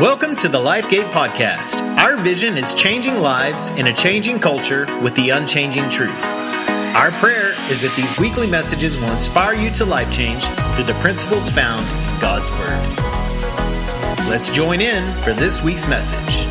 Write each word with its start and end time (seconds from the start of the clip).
Welcome 0.00 0.36
to 0.36 0.48
the 0.50 0.58
LifeGate 0.58 1.10
Podcast. 1.10 1.80
Our 1.96 2.18
vision 2.18 2.58
is 2.58 2.74
changing 2.74 3.14
lives 3.14 3.70
in 3.78 3.86
a 3.86 3.94
changing 3.94 4.40
culture 4.40 4.84
with 5.00 5.14
the 5.14 5.30
unchanging 5.30 5.88
truth. 5.88 6.22
Our 6.22 7.10
prayer 7.12 7.54
is 7.70 7.80
that 7.80 7.96
these 7.96 8.18
weekly 8.18 8.46
messages 8.50 9.00
will 9.00 9.08
inspire 9.08 9.54
you 9.54 9.70
to 9.70 9.86
life 9.86 10.12
change 10.12 10.44
through 10.74 10.84
the 10.84 10.92
principles 11.00 11.48
found 11.48 11.80
in 11.80 12.20
God's 12.20 12.50
Word. 12.50 14.28
Let's 14.28 14.52
join 14.52 14.82
in 14.82 15.08
for 15.22 15.32
this 15.32 15.62
week's 15.62 15.88
message. 15.88 16.44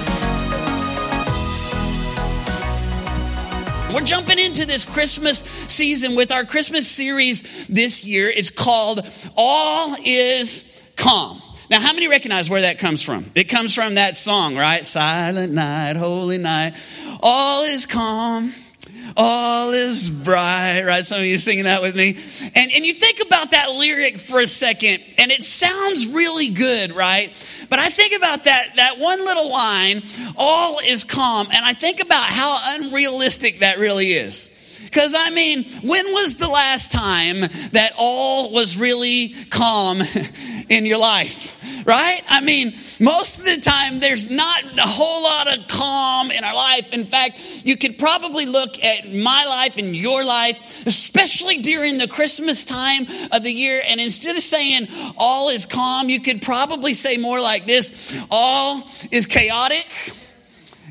We're 3.93 4.02
jumping 4.02 4.39
into 4.39 4.66
this 4.66 4.84
Christmas 4.84 5.41
season 5.41 6.16
with 6.16 6.32
our 6.32 6.46
Christmas 6.46 6.88
series 6.88 7.68
this 7.68 8.04
year. 8.04 8.27
It's 8.27 8.50
called 8.50 9.07
All 9.38 9.96
Is 10.04 10.82
Calm. 10.96 11.43
Now, 11.70 11.80
how 11.80 11.94
many 11.94 12.08
recognize 12.08 12.50
where 12.50 12.62
that 12.62 12.80
comes 12.80 13.02
from? 13.02 13.26
It 13.34 13.46
comes 13.46 13.74
from 13.74 13.96
that 13.96 14.16
song, 14.16 14.56
right? 14.56 14.86
Silent 14.86 15.52
night, 15.52 15.96
holy 15.96 16.38
night, 16.38 16.76
all 17.22 17.64
is 17.64 17.86
calm. 17.86 18.52
All 19.18 19.72
is 19.72 20.09
bright, 20.09 20.82
right? 20.82 21.06
Some 21.06 21.20
of 21.20 21.26
you 21.26 21.38
singing 21.38 21.66
that 21.66 21.82
with 21.82 21.96
me. 21.96 22.18
And, 22.56 22.72
and 22.72 22.86
you 22.86 22.94
think 22.94 23.22
about 23.26 23.52
that 23.52 23.70
lyric 23.70 24.20
for 24.20 24.42
a 24.42 24.48
second, 24.48 25.04
and 25.18 25.32
it 25.32 25.42
sounds 25.44 26.08
really 26.08 26.50
good, 26.50 26.92
right? 26.92 27.32
But 27.70 27.80
I 27.80 27.90
think 27.90 28.16
about 28.16 28.44
that, 28.44 28.76
that 28.76 28.98
one 29.00 29.20
little 29.23 29.50
line, 29.50 30.02
all 30.36 30.80
is 30.80 31.04
calm, 31.04 31.48
and 31.52 31.64
I 31.64 31.73
think 31.73 32.02
about 32.02 32.23
how 32.23 32.58
unrealistic 32.76 33.59
that 33.59 33.78
really 33.78 34.12
is. 34.12 34.52
Because, 34.84 35.16
I 35.18 35.30
mean, 35.30 35.66
when 35.84 36.06
was 36.14 36.38
the 36.38 36.50
last 36.50 36.92
time 36.92 37.40
that 37.72 37.94
all 37.98 38.52
was 38.52 38.78
really 38.78 39.34
calm 39.50 40.02
in 40.70 40.86
your 40.86 41.00
life? 41.00 41.55
Right? 41.85 42.21
I 42.27 42.41
mean, 42.41 42.73
most 42.99 43.38
of 43.38 43.45
the 43.45 43.62
time 43.62 43.99
there's 43.99 44.30
not 44.30 44.63
a 44.77 44.81
whole 44.81 45.23
lot 45.23 45.57
of 45.57 45.67
calm 45.67 46.31
in 46.31 46.44
our 46.44 46.53
life. 46.53 46.94
In 46.94 47.05
fact, 47.05 47.39
you 47.64 47.77
could 47.77 47.97
probably 47.97 48.45
look 48.45 48.83
at 48.83 49.14
my 49.14 49.45
life 49.45 49.77
and 49.77 49.95
your 49.95 50.25
life, 50.25 50.86
especially 50.88 51.61
during 51.61 51.97
the 51.97 52.08
Christmas 52.08 52.66
time 52.66 53.08
of 53.31 53.44
the 53.44 53.52
year, 53.52 53.81
and 53.88 54.02
instead 54.02 54.36
of 54.36 54.42
saying 54.42 54.88
all 55.17 55.50
is 55.50 55.66
calm, 55.66 56.09
you 56.09 56.19
could 56.19 56.42
probably 56.42 56.94
say 56.94 57.17
more 57.17 57.39
like 57.39 57.67
this 57.67 58.16
all 58.31 58.83
is 59.11 59.27
chaotic 59.27 59.86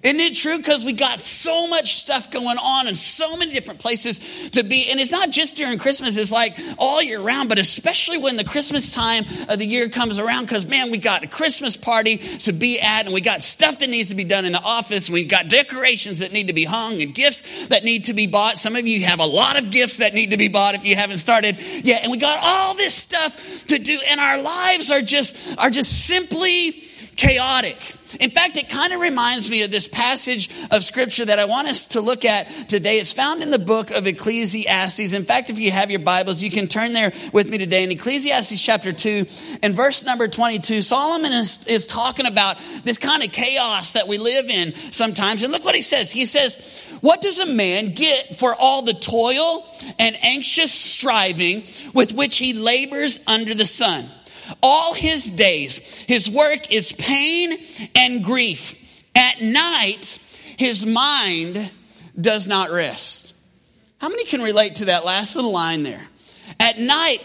isn't 0.05 0.21
it 0.21 0.35
true? 0.35 0.59
Because 0.59 0.85
we 0.85 0.93
got 0.93 1.19
so 1.19 1.67
much 1.67 1.95
stuff 1.95 2.31
going 2.31 2.59
on 2.59 2.87
in 2.87 2.95
so 2.95 3.37
many 3.37 3.53
different 3.53 3.81
places 3.81 4.51
to 4.51 4.63
be. 4.63 4.91
And 4.91 5.01
it's 5.01 5.11
not 5.11 5.31
just 5.31 5.57
during 5.57 5.79
Christmas, 5.79 6.19
it's 6.19 6.31
like 6.31 6.59
all 6.79 7.03
year 7.03 7.21
round, 7.21 7.49
but 7.49 7.59
especially 7.59 8.19
when 8.19 8.37
the 8.37 8.45
Christmas 8.45 8.93
time 8.93 9.25
of 9.49 9.59
the 9.59 9.67
year 9.67 9.89
comes 9.89 10.19
around, 10.19 10.45
because 10.45 10.67
man, 10.67 10.91
we 10.91 10.99
got 10.99 11.25
a 11.25 11.27
Christmas 11.27 11.77
party 11.77 12.19
to 12.19 12.53
be 12.53 12.79
at, 12.81 13.07
and 13.07 13.15
we 13.15 13.23
got 13.23 13.43
stuff 13.43 13.79
that 13.79 13.89
needs 13.89 14.11
to 14.11 14.15
be 14.15 14.25
done 14.25 14.45
in 14.45 14.53
the 14.53 14.61
office, 14.61 15.09
and 15.09 15.15
we 15.15 15.25
got 15.25 15.49
decorations 15.49 16.19
that 16.19 16.33
need 16.33 16.49
to 16.49 16.53
be 16.53 16.65
hung, 16.65 17.01
and 17.01 17.15
gifts 17.15 17.69
that 17.69 17.83
need 17.83 18.05
to 18.05 18.13
be 18.13 18.27
bought. 18.27 18.59
Some 18.59 18.77
of 18.77 18.87
you 18.87 19.05
have 19.07 19.21
a 19.21 19.27
lot 19.27 19.59
of 19.59 19.71
gifts 19.71 19.97
that 19.97 20.13
need 20.13 20.33
to 20.33 20.37
be 20.37 20.49
bought 20.49 20.75
if 20.75 20.85
you 20.85 20.97
haven't 20.97 21.17
started 21.17 21.59
yet. 21.83 22.03
And 22.03 22.13
we 22.13 22.19
got 22.19 22.41
all 22.43 22.75
this 22.75 22.95
stuff 22.95 23.67
to 23.69 23.79
do, 23.79 23.99
and 24.07 24.21
our 24.21 24.43
lives 24.43 24.91
are 24.91 25.01
just 25.01 25.57
are 25.57 25.71
just 25.71 26.07
simply 26.07 26.85
chaotic. 27.17 27.77
In 28.21 28.31
fact, 28.31 28.57
it 28.57 28.69
kind 28.69 28.93
of 28.93 29.01
reminds 29.01 29.51
me 29.51 29.63
of 29.63 29.71
this 29.71 29.89
passage 29.89 30.49
of 30.71 30.85
scripture 30.85 31.25
that 31.25 31.39
I 31.39 31.47
want 31.47 31.69
us 31.69 31.89
to 31.89 32.01
look 32.01 32.25
at 32.25 32.47
today. 32.69 32.99
It's 32.99 33.13
found 33.13 33.43
in 33.43 33.51
the 33.51 33.59
book 33.59 33.91
of 33.91 34.07
Ecclesiastes. 34.07 35.15
In 35.15 35.25
fact, 35.25 35.51
if 35.51 35.59
you 35.59 35.71
have 35.71 35.91
your 35.91 36.01
Bibles, 36.01 36.43
you 36.43 36.51
can 36.51 36.69
turn 36.69 36.93
there 36.93 37.13
with 37.33 37.49
me 37.49 37.59
today 37.59 37.83
in 37.83 37.91
Ecclesiastes 37.91 38.63
chapter 38.63 38.93
2 38.93 39.27
and 39.63 39.75
verse 39.75 40.05
number 40.05 40.29
22. 40.29 40.83
Solomon 40.83 41.33
is, 41.33 41.67
is 41.67 41.87
talking 41.87 42.27
about 42.27 42.57
this 42.85 42.99
kind 42.99 43.23
of 43.23 43.33
chaos 43.33 43.93
that 43.93 44.07
we 44.07 44.19
live 44.19 44.49
in 44.49 44.75
sometimes. 44.93 45.43
And 45.43 45.53
look 45.53 45.65
what 45.65 45.75
he 45.75 45.83
says. 45.83 46.13
He 46.13 46.25
says, 46.25 46.99
What 47.01 47.21
does 47.21 47.39
a 47.41 47.47
man 47.47 47.95
get 47.95 48.37
for 48.37 48.55
all 48.55 48.83
the 48.83 48.95
toil 48.95 49.67
and 49.99 50.17
anxious 50.23 50.73
striving 50.73 51.65
with 51.95 52.13
which 52.13 52.39
he 52.39 52.53
labors 52.53 53.23
under 53.27 53.55
the 53.55 53.67
sun? 53.67 54.09
All 54.63 54.95
his 54.95 55.31
days, 55.31 55.79
his 56.07 56.31
work 56.31 56.73
is 56.73 56.93
pain 56.93 57.59
and 57.95 58.25
grief. 58.25 59.03
At 59.15 59.41
night, 59.41 60.19
his 60.57 60.85
mind 60.85 61.71
does 62.21 62.47
not 62.47 62.71
rest. 62.71 63.35
How 63.99 64.09
many 64.09 64.25
can 64.25 64.43
relate 64.43 64.77
to 64.77 64.87
that 64.87 65.05
last 65.05 65.35
little 65.37 65.53
line 65.53 65.83
there? 65.83 66.07
At 66.61 66.79
night, 66.79 67.23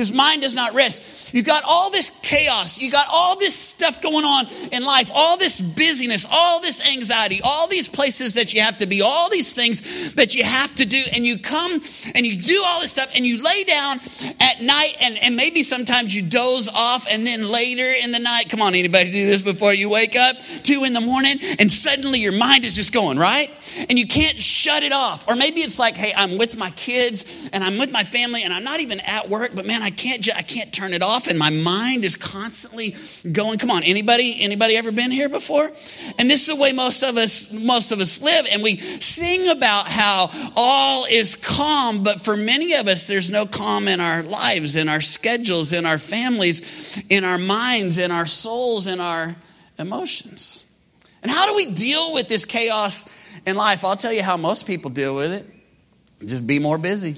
his 0.00 0.12
mind 0.12 0.40
does 0.40 0.54
not 0.54 0.72
rest. 0.72 1.34
You 1.34 1.42
got 1.42 1.62
all 1.64 1.90
this 1.90 2.08
chaos. 2.22 2.80
You 2.80 2.90
got 2.90 3.06
all 3.12 3.38
this 3.38 3.54
stuff 3.54 4.00
going 4.00 4.24
on 4.24 4.46
in 4.72 4.82
life, 4.82 5.10
all 5.12 5.36
this 5.36 5.60
busyness, 5.60 6.26
all 6.30 6.62
this 6.62 6.82
anxiety, 6.86 7.40
all 7.44 7.68
these 7.68 7.86
places 7.86 8.32
that 8.34 8.54
you 8.54 8.62
have 8.62 8.78
to 8.78 8.86
be, 8.86 9.02
all 9.02 9.28
these 9.28 9.52
things 9.52 10.14
that 10.14 10.34
you 10.34 10.42
have 10.42 10.74
to 10.76 10.86
do. 10.86 11.02
And 11.12 11.26
you 11.26 11.38
come 11.38 11.82
and 12.14 12.26
you 12.26 12.40
do 12.40 12.62
all 12.64 12.80
this 12.80 12.92
stuff 12.92 13.12
and 13.14 13.26
you 13.26 13.42
lay 13.42 13.64
down 13.64 14.00
at 14.40 14.62
night 14.62 14.96
and, 15.00 15.18
and 15.18 15.36
maybe 15.36 15.62
sometimes 15.62 16.16
you 16.16 16.22
doze 16.22 16.70
off 16.70 17.06
and 17.10 17.26
then 17.26 17.46
later 17.50 17.92
in 17.92 18.10
the 18.10 18.20
night, 18.20 18.48
come 18.48 18.62
on, 18.62 18.74
anybody 18.74 19.12
do 19.12 19.26
this 19.26 19.42
before 19.42 19.74
you 19.74 19.90
wake 19.90 20.16
up? 20.16 20.36
Two 20.62 20.84
in 20.84 20.94
the 20.94 21.02
morning 21.02 21.36
and 21.58 21.70
suddenly 21.70 22.20
your 22.20 22.32
mind 22.32 22.64
is 22.64 22.74
just 22.74 22.90
going, 22.90 23.18
right? 23.18 23.50
And 23.88 23.98
you 23.98 24.06
can't 24.06 24.40
shut 24.40 24.82
it 24.82 24.92
off. 24.92 25.28
Or 25.28 25.36
maybe 25.36 25.60
it's 25.60 25.78
like, 25.78 25.96
hey, 25.96 26.12
I'm 26.16 26.38
with 26.38 26.56
my 26.56 26.70
kids 26.72 27.48
and 27.52 27.62
I'm 27.62 27.78
with 27.78 27.90
my 27.90 28.04
family 28.04 28.42
and 28.42 28.52
I'm 28.52 28.64
not 28.64 28.80
even 28.80 29.00
at 29.00 29.28
work, 29.28 29.52
but 29.54 29.66
man, 29.66 29.82
I 29.82 29.90
can't, 29.90 30.26
I 30.34 30.42
can't 30.42 30.72
turn 30.72 30.94
it 30.94 31.02
off, 31.02 31.28
and 31.28 31.38
my 31.38 31.50
mind 31.50 32.04
is 32.04 32.16
constantly 32.16 32.96
going. 33.30 33.58
Come 33.58 33.70
on, 33.70 33.82
anybody, 33.82 34.40
anybody 34.40 34.76
ever 34.76 34.92
been 34.92 35.10
here 35.10 35.28
before? 35.28 35.70
And 36.18 36.30
this 36.30 36.48
is 36.48 36.54
the 36.54 36.60
way 36.60 36.72
most 36.72 37.02
of 37.02 37.16
us, 37.16 37.52
most 37.52 37.92
of 37.92 38.00
us 38.00 38.20
live, 38.20 38.46
and 38.50 38.62
we 38.62 38.76
sing 38.78 39.48
about 39.48 39.88
how 39.88 40.30
all 40.56 41.04
is 41.04 41.36
calm, 41.36 42.02
but 42.02 42.20
for 42.20 42.36
many 42.36 42.74
of 42.74 42.88
us, 42.88 43.06
there's 43.06 43.30
no 43.30 43.46
calm 43.46 43.88
in 43.88 44.00
our 44.00 44.22
lives, 44.22 44.76
in 44.76 44.88
our 44.88 45.00
schedules, 45.00 45.72
in 45.72 45.86
our 45.86 45.98
families, 45.98 47.02
in 47.08 47.24
our 47.24 47.38
minds, 47.38 47.98
in 47.98 48.10
our 48.10 48.26
souls, 48.26 48.86
in 48.86 49.00
our 49.00 49.36
emotions. 49.78 50.66
And 51.22 51.30
how 51.30 51.46
do 51.46 51.54
we 51.56 51.66
deal 51.72 52.14
with 52.14 52.28
this 52.28 52.44
chaos 52.44 53.08
in 53.46 53.56
life? 53.56 53.84
I'll 53.84 53.96
tell 53.96 54.12
you 54.12 54.22
how 54.22 54.36
most 54.36 54.66
people 54.66 54.90
deal 54.90 55.14
with 55.14 55.32
it. 55.32 55.46
Just 56.26 56.46
be 56.46 56.58
more 56.58 56.78
busy. 56.78 57.16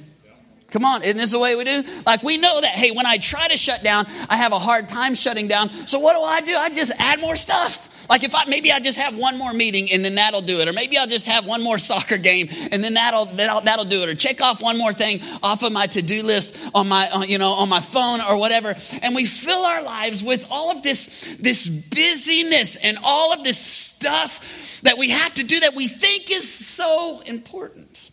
Come 0.71 0.87
on, 0.87 1.03
isn't 1.03 1.19
this 1.19 1.33
the 1.33 1.39
way 1.39 1.55
we 1.55 1.65
do? 1.65 1.83
Like 2.07 2.23
we 2.23 2.39
know 2.39 2.61
that, 2.63 2.71
hey, 2.71 2.93
when 2.93 3.05
I 3.05 3.19
try 3.19 3.47
to 3.49 3.59
shut 3.59 3.83
down, 3.83 4.07
I 4.31 4.39
have 4.39 4.53
a 4.53 4.59
hard 4.59 4.89
time 4.89 5.15
shutting 5.15 5.47
down. 5.47 5.69
So 5.69 5.99
what 5.99 6.15
do 6.15 6.23
I 6.23 6.41
do? 6.41 6.57
I 6.57 6.71
just 6.71 6.93
add 6.99 7.21
more 7.21 7.37
stuff. 7.37 7.92
Like 8.09 8.25
if 8.25 8.35
I 8.35 8.45
maybe 8.47 8.73
I 8.73 8.81
just 8.81 8.99
have 8.99 9.17
one 9.17 9.39
more 9.39 9.53
meeting 9.53 9.91
and 9.93 10.05
then 10.05 10.17
that'll 10.17 10.43
do 10.43 10.61
it, 10.61 10.69
or 10.69 10.73
maybe 10.73 10.99
I'll 10.99 11.07
just 11.07 11.27
have 11.27 11.47
one 11.47 11.63
more 11.63 11.79
soccer 11.93 12.19
game 12.19 12.49
and 12.71 12.83
then 12.83 12.95
that'll 12.95 13.27
that'll, 13.27 13.61
that'll 13.63 13.85
do 13.85 14.03
it, 14.03 14.09
or 14.09 14.15
check 14.15 14.41
off 14.41 14.63
one 14.63 14.79
more 14.79 14.93
thing 14.93 15.21
off 15.43 15.63
of 15.63 15.73
my 15.73 15.87
to 15.87 16.03
do 16.03 16.23
list 16.23 16.59
on 16.75 16.89
my 16.89 17.09
uh, 17.11 17.23
you 17.23 17.39
know 17.39 17.53
on 17.53 17.69
my 17.69 17.81
phone 17.81 18.21
or 18.21 18.39
whatever. 18.39 18.75
And 19.03 19.15
we 19.15 19.27
fill 19.27 19.65
our 19.65 19.83
lives 19.83 20.23
with 20.23 20.47
all 20.51 20.71
of 20.71 20.83
this 20.83 21.37
this 21.41 21.67
busyness 21.67 22.77
and 22.77 22.99
all 23.03 23.33
of 23.33 23.45
this 23.45 23.59
stuff 23.59 24.81
that 24.83 24.99
we 24.99 25.11
have 25.11 25.35
to 25.35 25.45
do 25.45 25.61
that 25.61 25.75
we 25.75 25.89
think 25.89 26.31
is 26.31 26.53
so 26.53 27.21
important. 27.25 28.11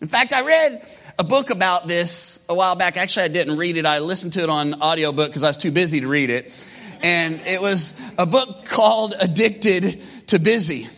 In 0.00 0.08
fact, 0.08 0.32
I 0.32 0.42
read 0.42 0.86
a 1.18 1.24
book 1.24 1.50
about 1.50 1.88
this 1.88 2.44
a 2.48 2.54
while 2.54 2.76
back. 2.76 2.96
Actually, 2.96 3.24
I 3.24 3.28
didn't 3.28 3.56
read 3.56 3.76
it. 3.76 3.84
I 3.84 3.98
listened 3.98 4.34
to 4.34 4.42
it 4.42 4.48
on 4.48 4.80
audiobook 4.80 5.28
because 5.28 5.42
I 5.42 5.48
was 5.48 5.56
too 5.56 5.72
busy 5.72 6.00
to 6.00 6.08
read 6.08 6.30
it. 6.30 6.52
And 7.02 7.40
it 7.42 7.60
was 7.60 7.94
a 8.16 8.26
book 8.26 8.64
called 8.64 9.14
Addicted 9.20 10.00
to 10.28 10.38
Busy. 10.38 10.88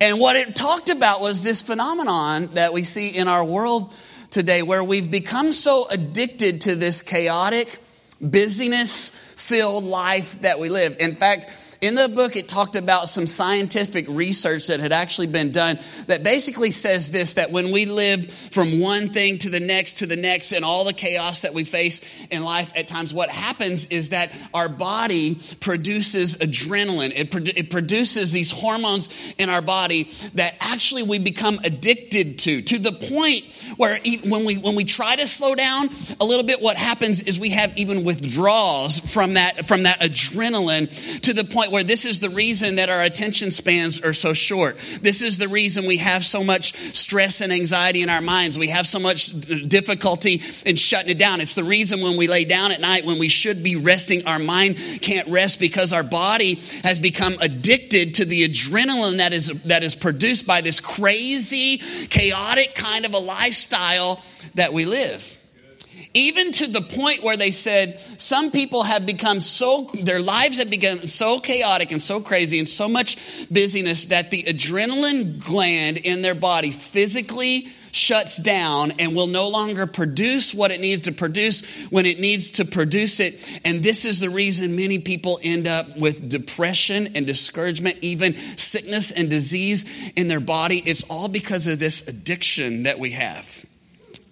And 0.00 0.18
what 0.18 0.36
it 0.36 0.56
talked 0.56 0.88
about 0.88 1.20
was 1.20 1.42
this 1.42 1.62
phenomenon 1.62 2.50
that 2.54 2.72
we 2.72 2.82
see 2.82 3.08
in 3.08 3.28
our 3.28 3.44
world 3.44 3.92
today 4.30 4.62
where 4.62 4.82
we've 4.82 5.10
become 5.10 5.52
so 5.52 5.86
addicted 5.88 6.62
to 6.62 6.74
this 6.74 7.02
chaotic, 7.02 7.78
busyness 8.20 9.10
filled 9.10 9.84
life 9.84 10.40
that 10.40 10.58
we 10.58 10.68
live. 10.70 10.96
In 10.98 11.14
fact, 11.14 11.71
in 11.82 11.96
the 11.96 12.08
book, 12.08 12.36
it 12.36 12.46
talked 12.46 12.76
about 12.76 13.08
some 13.08 13.26
scientific 13.26 14.06
research 14.08 14.68
that 14.68 14.78
had 14.78 14.92
actually 14.92 15.26
been 15.26 15.50
done 15.50 15.80
that 16.06 16.22
basically 16.22 16.70
says 16.70 17.10
this 17.10 17.34
that 17.34 17.50
when 17.50 17.72
we 17.72 17.86
live 17.86 18.30
from 18.30 18.78
one 18.78 19.08
thing 19.08 19.36
to 19.38 19.50
the 19.50 19.58
next 19.58 19.98
to 19.98 20.06
the 20.06 20.14
next 20.14 20.52
and 20.52 20.64
all 20.64 20.84
the 20.84 20.92
chaos 20.92 21.40
that 21.40 21.52
we 21.52 21.64
face 21.64 22.00
in 22.30 22.44
life 22.44 22.72
at 22.76 22.86
times, 22.86 23.12
what 23.12 23.30
happens 23.30 23.88
is 23.88 24.10
that 24.10 24.32
our 24.54 24.68
body 24.68 25.36
produces 25.58 26.36
adrenaline. 26.36 27.12
It, 27.16 27.32
pro- 27.32 27.42
it 27.42 27.68
produces 27.68 28.30
these 28.30 28.52
hormones 28.52 29.08
in 29.36 29.50
our 29.50 29.60
body 29.60 30.04
that 30.34 30.54
actually 30.60 31.02
we 31.02 31.18
become 31.18 31.58
addicted 31.64 32.38
to, 32.40 32.62
to 32.62 32.78
the 32.78 32.92
point 32.92 33.44
where 33.76 33.98
when 34.24 34.44
we, 34.44 34.56
when 34.56 34.76
we 34.76 34.84
try 34.84 35.16
to 35.16 35.26
slow 35.26 35.56
down 35.56 35.88
a 36.20 36.24
little 36.24 36.46
bit, 36.46 36.62
what 36.62 36.76
happens 36.76 37.22
is 37.22 37.40
we 37.40 37.50
have 37.50 37.76
even 37.76 38.04
withdrawals 38.04 39.00
from 39.00 39.34
that, 39.34 39.66
from 39.66 39.82
that 39.82 40.00
adrenaline 40.00 40.88
to 41.22 41.32
the 41.32 41.42
point 41.42 41.71
where 41.72 41.82
this 41.82 42.04
is 42.04 42.20
the 42.20 42.30
reason 42.30 42.76
that 42.76 42.90
our 42.90 43.02
attention 43.02 43.50
spans 43.50 44.00
are 44.02 44.12
so 44.12 44.34
short. 44.34 44.78
This 45.00 45.22
is 45.22 45.38
the 45.38 45.48
reason 45.48 45.86
we 45.86 45.96
have 45.96 46.22
so 46.22 46.44
much 46.44 46.74
stress 46.94 47.40
and 47.40 47.52
anxiety 47.52 48.02
in 48.02 48.10
our 48.10 48.20
minds. 48.20 48.58
We 48.58 48.68
have 48.68 48.86
so 48.86 48.98
much 48.98 49.28
difficulty 49.68 50.42
in 50.66 50.76
shutting 50.76 51.10
it 51.10 51.18
down. 51.18 51.40
It's 51.40 51.54
the 51.54 51.64
reason 51.64 52.02
when 52.02 52.18
we 52.18 52.28
lay 52.28 52.44
down 52.44 52.72
at 52.72 52.80
night 52.80 53.06
when 53.06 53.18
we 53.18 53.28
should 53.28 53.62
be 53.64 53.76
resting, 53.76 54.26
our 54.26 54.38
mind 54.38 54.76
can't 55.00 55.28
rest 55.28 55.58
because 55.58 55.94
our 55.94 56.02
body 56.02 56.56
has 56.84 56.98
become 56.98 57.34
addicted 57.40 58.16
to 58.16 58.26
the 58.26 58.46
adrenaline 58.46 59.16
that 59.16 59.32
is, 59.32 59.48
that 59.64 59.82
is 59.82 59.94
produced 59.94 60.46
by 60.46 60.60
this 60.60 60.78
crazy, 60.78 61.78
chaotic 62.08 62.74
kind 62.74 63.06
of 63.06 63.14
a 63.14 63.18
lifestyle 63.18 64.22
that 64.54 64.74
we 64.74 64.84
live 64.84 65.31
even 66.14 66.52
to 66.52 66.66
the 66.66 66.80
point 66.80 67.22
where 67.22 67.36
they 67.36 67.50
said 67.50 67.98
some 68.18 68.50
people 68.50 68.82
have 68.82 69.06
become 69.06 69.40
so, 69.40 69.84
their 69.94 70.20
lives 70.20 70.58
have 70.58 70.70
become 70.70 71.06
so 71.06 71.38
chaotic 71.38 71.90
and 71.90 72.02
so 72.02 72.20
crazy 72.20 72.58
and 72.58 72.68
so 72.68 72.88
much 72.88 73.16
busyness 73.50 74.06
that 74.06 74.30
the 74.30 74.42
adrenaline 74.44 75.44
gland 75.44 75.96
in 75.98 76.22
their 76.22 76.34
body 76.34 76.70
physically 76.70 77.68
shuts 77.92 78.38
down 78.38 78.92
and 78.92 79.14
will 79.14 79.26
no 79.26 79.48
longer 79.50 79.86
produce 79.86 80.54
what 80.54 80.70
it 80.70 80.80
needs 80.80 81.02
to 81.02 81.12
produce 81.12 81.62
when 81.90 82.06
it 82.06 82.18
needs 82.18 82.52
to 82.52 82.64
produce 82.64 83.20
it. 83.20 83.60
And 83.64 83.82
this 83.82 84.04
is 84.06 84.18
the 84.18 84.30
reason 84.30 84.76
many 84.76 84.98
people 84.98 85.38
end 85.42 85.68
up 85.68 85.98
with 85.98 86.28
depression 86.28 87.12
and 87.14 87.26
discouragement, 87.26 87.98
even 88.00 88.34
sickness 88.56 89.12
and 89.12 89.28
disease 89.28 89.84
in 90.16 90.28
their 90.28 90.40
body. 90.40 90.82
It's 90.84 91.04
all 91.04 91.28
because 91.28 91.66
of 91.66 91.78
this 91.78 92.08
addiction 92.08 92.84
that 92.84 92.98
we 92.98 93.10
have 93.12 93.64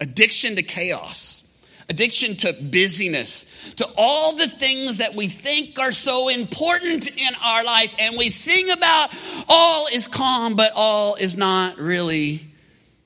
addiction 0.01 0.57
to 0.57 0.63
chaos 0.63 1.47
addiction 1.91 2.37
to 2.37 2.55
busyness, 2.55 3.45
to 3.75 3.87
all 3.99 4.37
the 4.37 4.49
things 4.49 4.99
that 4.99 5.15
we 5.15 5.29
think 5.29 5.79
are 5.79 5.93
so 5.93 6.29
important 6.29 7.11
in 7.11 7.35
our 7.45 7.65
life. 7.65 7.95
And 7.99 8.15
we 8.17 8.31
sing 8.31 8.71
about 8.71 9.11
all 9.49 9.89
is 9.89 10.09
calm, 10.09 10.55
but 10.55 10.73
all 10.75 11.17
is 11.17 11.37
not 11.37 11.77
really 11.77 12.47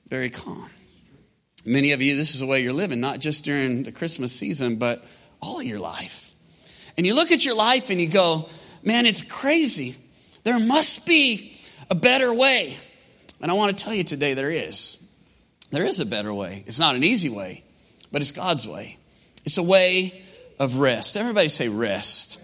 very 0.07 0.29
calm. 0.29 0.69
Many 1.65 1.91
of 1.93 2.01
you, 2.01 2.15
this 2.15 2.35
is 2.35 2.39
the 2.39 2.45
way 2.45 2.61
you're 2.61 2.73
living, 2.73 2.99
not 2.99 3.19
just 3.19 3.43
during 3.43 3.83
the 3.83 3.91
Christmas 3.91 4.31
season, 4.31 4.75
but 4.75 5.03
all 5.41 5.59
of 5.59 5.65
your 5.65 5.79
life. 5.79 6.33
And 6.95 7.05
you 7.05 7.15
look 7.15 7.31
at 7.31 7.43
your 7.43 7.55
life 7.55 7.89
and 7.89 7.99
you 7.99 8.07
go, 8.07 8.47
man, 8.83 9.07
it's 9.07 9.23
crazy. 9.23 9.95
There 10.43 10.59
must 10.59 11.07
be 11.07 11.57
a 11.89 11.95
better 11.95 12.31
way. 12.31 12.77
And 13.41 13.49
I 13.49 13.55
want 13.55 13.75
to 13.75 13.83
tell 13.83 13.93
you 13.93 14.03
today 14.03 14.35
there 14.35 14.51
is. 14.51 14.97
There 15.71 15.83
is 15.83 15.99
a 15.99 16.05
better 16.05 16.33
way. 16.33 16.63
It's 16.67 16.79
not 16.79 16.95
an 16.95 17.03
easy 17.03 17.29
way, 17.29 17.63
but 18.15 18.21
it's 18.21 18.31
God's 18.31 18.65
way. 18.65 18.95
It's 19.43 19.57
a 19.57 19.63
way 19.63 20.23
of 20.57 20.77
rest. 20.77 21.17
Everybody 21.17 21.49
say 21.49 21.67
rest. 21.67 22.39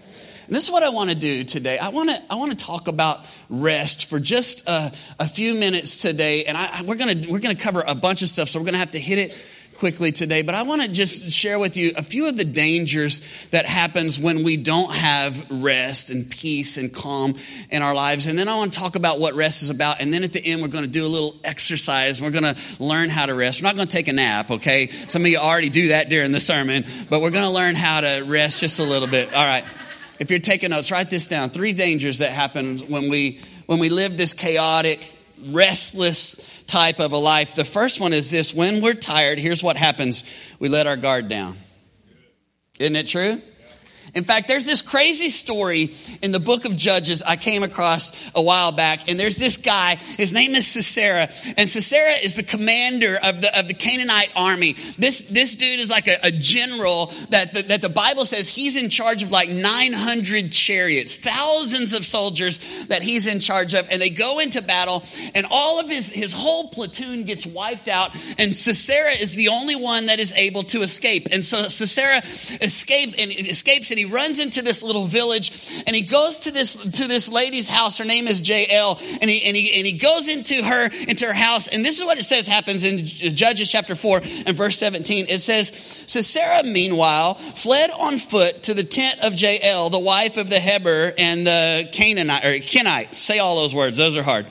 And 0.46 0.54
this 0.54 0.64
is 0.64 0.70
what 0.70 0.82
I 0.82 0.90
want 0.90 1.08
to 1.08 1.16
do 1.16 1.44
today. 1.44 1.78
I 1.78 1.88
want 1.88 2.10
to 2.10 2.22
I 2.28 2.34
want 2.34 2.50
to 2.50 2.62
talk 2.62 2.88
about 2.88 3.24
rest 3.48 4.04
for 4.04 4.20
just 4.20 4.68
a, 4.68 4.92
a 5.18 5.26
few 5.26 5.54
minutes 5.54 6.02
today, 6.02 6.44
and 6.44 6.58
I, 6.58 6.82
we're 6.82 6.96
gonna 6.96 7.22
we're 7.26 7.38
gonna 7.38 7.54
cover 7.54 7.82
a 7.86 7.94
bunch 7.94 8.20
of 8.20 8.28
stuff. 8.28 8.50
So 8.50 8.58
we're 8.60 8.66
gonna 8.66 8.76
have 8.76 8.90
to 8.90 9.00
hit 9.00 9.16
it 9.16 9.34
quickly 9.82 10.12
today, 10.12 10.42
but 10.42 10.54
I 10.54 10.62
want 10.62 10.80
to 10.82 10.86
just 10.86 11.32
share 11.32 11.58
with 11.58 11.76
you 11.76 11.92
a 11.96 12.04
few 12.04 12.28
of 12.28 12.36
the 12.36 12.44
dangers 12.44 13.20
that 13.50 13.66
happens 13.66 14.16
when 14.16 14.44
we 14.44 14.56
don't 14.56 14.94
have 14.94 15.50
rest 15.50 16.08
and 16.10 16.30
peace 16.30 16.76
and 16.76 16.94
calm 16.94 17.34
in 17.68 17.82
our 17.82 17.92
lives. 17.92 18.28
And 18.28 18.38
then 18.38 18.46
I 18.46 18.54
want 18.54 18.72
to 18.74 18.78
talk 18.78 18.94
about 18.94 19.18
what 19.18 19.34
rest 19.34 19.64
is 19.64 19.70
about. 19.70 20.00
And 20.00 20.14
then 20.14 20.22
at 20.22 20.32
the 20.32 20.40
end, 20.46 20.62
we're 20.62 20.68
going 20.68 20.84
to 20.84 20.88
do 20.90 21.04
a 21.04 21.08
little 21.08 21.34
exercise. 21.42 22.22
We're 22.22 22.30
going 22.30 22.44
to 22.44 22.56
learn 22.78 23.10
how 23.10 23.26
to 23.26 23.34
rest. 23.34 23.60
We're 23.60 23.66
not 23.66 23.74
going 23.74 23.88
to 23.88 23.92
take 23.92 24.06
a 24.06 24.12
nap, 24.12 24.52
okay? 24.52 24.86
Some 24.86 25.22
of 25.22 25.28
you 25.28 25.38
already 25.38 25.68
do 25.68 25.88
that 25.88 26.08
during 26.08 26.30
the 26.30 26.38
sermon, 26.38 26.84
but 27.10 27.20
we're 27.20 27.32
going 27.32 27.42
to 27.42 27.50
learn 27.50 27.74
how 27.74 28.02
to 28.02 28.22
rest 28.24 28.60
just 28.60 28.78
a 28.78 28.84
little 28.84 29.08
bit. 29.08 29.34
All 29.34 29.44
right. 29.44 29.64
If 30.20 30.30
you're 30.30 30.38
taking 30.38 30.70
notes, 30.70 30.92
write 30.92 31.10
this 31.10 31.26
down. 31.26 31.50
Three 31.50 31.72
dangers 31.72 32.18
that 32.18 32.30
happen 32.30 32.78
when 32.86 33.10
we 33.10 33.40
when 33.66 33.80
we 33.80 33.88
live 33.88 34.16
this 34.16 34.32
chaotic, 34.32 35.12
restless, 35.50 36.51
type 36.72 37.00
of 37.00 37.12
a 37.12 37.18
life. 37.18 37.54
The 37.54 37.66
first 37.66 38.00
one 38.00 38.14
is 38.14 38.30
this 38.30 38.54
when 38.54 38.82
we're 38.82 38.94
tired, 38.94 39.38
here's 39.38 39.62
what 39.62 39.76
happens 39.76 40.24
we 40.58 40.70
let 40.70 40.86
our 40.86 40.96
guard 40.96 41.28
down. 41.28 41.54
Isn't 42.78 42.96
it 42.96 43.06
true? 43.06 43.42
In 44.14 44.24
fact, 44.24 44.46
there's 44.46 44.66
this 44.66 44.82
crazy 44.82 45.30
story 45.30 45.94
in 46.20 46.32
the 46.32 46.40
book 46.40 46.66
of 46.66 46.76
Judges 46.76 47.22
I 47.22 47.36
came 47.36 47.62
across 47.62 48.12
a 48.34 48.42
while 48.42 48.70
back, 48.70 49.08
and 49.08 49.18
there's 49.18 49.36
this 49.36 49.56
guy. 49.56 49.96
His 50.18 50.34
name 50.34 50.54
is 50.54 50.66
Sisera, 50.66 51.30
and 51.56 51.70
Sisera 51.70 52.12
is 52.22 52.34
the 52.34 52.42
commander 52.42 53.18
of 53.22 53.40
the 53.40 53.58
of 53.58 53.68
the 53.68 53.74
Canaanite 53.74 54.30
army. 54.36 54.74
This 54.98 55.22
this 55.28 55.54
dude 55.54 55.80
is 55.80 55.88
like 55.88 56.08
a, 56.08 56.18
a 56.24 56.30
general 56.30 57.06
that 57.30 57.54
the, 57.54 57.62
that 57.62 57.80
the 57.80 57.88
Bible 57.88 58.26
says 58.26 58.50
he's 58.50 58.76
in 58.76 58.90
charge 58.90 59.22
of 59.22 59.30
like 59.30 59.48
900 59.48 60.52
chariots, 60.52 61.16
thousands 61.16 61.94
of 61.94 62.04
soldiers 62.04 62.58
that 62.88 63.00
he's 63.00 63.26
in 63.26 63.40
charge 63.40 63.72
of, 63.72 63.88
and 63.90 64.02
they 64.02 64.10
go 64.10 64.40
into 64.40 64.60
battle, 64.60 65.04
and 65.34 65.46
all 65.50 65.80
of 65.80 65.88
his 65.88 66.10
his 66.10 66.34
whole 66.34 66.68
platoon 66.68 67.24
gets 67.24 67.46
wiped 67.46 67.88
out, 67.88 68.14
and 68.38 68.54
Sisera 68.54 69.12
is 69.12 69.34
the 69.34 69.48
only 69.48 69.76
one 69.76 70.06
that 70.06 70.18
is 70.18 70.34
able 70.34 70.64
to 70.64 70.82
escape, 70.82 71.28
and 71.32 71.42
so 71.42 71.68
Sisera 71.68 72.18
escape 72.60 73.14
and 73.16 73.32
escapes 73.32 73.90
and 73.90 74.01
he 74.02 74.12
runs 74.12 74.40
into 74.40 74.62
this 74.62 74.82
little 74.82 75.04
village 75.04 75.52
and 75.86 75.94
he 75.94 76.02
goes 76.02 76.38
to 76.38 76.50
this 76.50 76.74
to 76.74 77.06
this 77.06 77.30
lady's 77.30 77.68
house. 77.68 77.98
Her 77.98 78.04
name 78.04 78.26
is 78.26 78.46
Jael, 78.46 78.98
and 79.20 79.30
he 79.30 79.44
and 79.44 79.56
he 79.56 79.72
and 79.74 79.86
he 79.86 79.92
goes 79.92 80.28
into 80.28 80.62
her 80.64 80.90
into 81.06 81.26
her 81.26 81.32
house. 81.32 81.68
And 81.68 81.84
this 81.84 81.98
is 81.98 82.04
what 82.04 82.18
it 82.18 82.24
says 82.24 82.48
happens 82.48 82.84
in 82.84 83.06
Judges 83.06 83.70
chapter 83.70 83.94
four 83.94 84.18
and 84.18 84.56
verse 84.56 84.76
seventeen. 84.76 85.26
It 85.28 85.38
says, 85.38 85.68
Sisera 86.06 86.64
meanwhile 86.64 87.34
fled 87.34 87.90
on 87.90 88.18
foot 88.18 88.64
to 88.64 88.74
the 88.74 88.82
tent 88.84 89.20
of 89.20 89.40
Jael, 89.40 89.88
the 89.88 90.00
wife 90.00 90.36
of 90.36 90.50
the 90.50 90.58
Heber 90.58 91.12
and 91.16 91.46
the 91.46 91.88
Canaanite 91.92 92.44
or 92.44 92.58
Kenite. 92.58 93.14
Say 93.14 93.38
all 93.38 93.54
those 93.54 93.74
words; 93.74 93.98
those 93.98 94.16
are 94.16 94.22
hard 94.24 94.46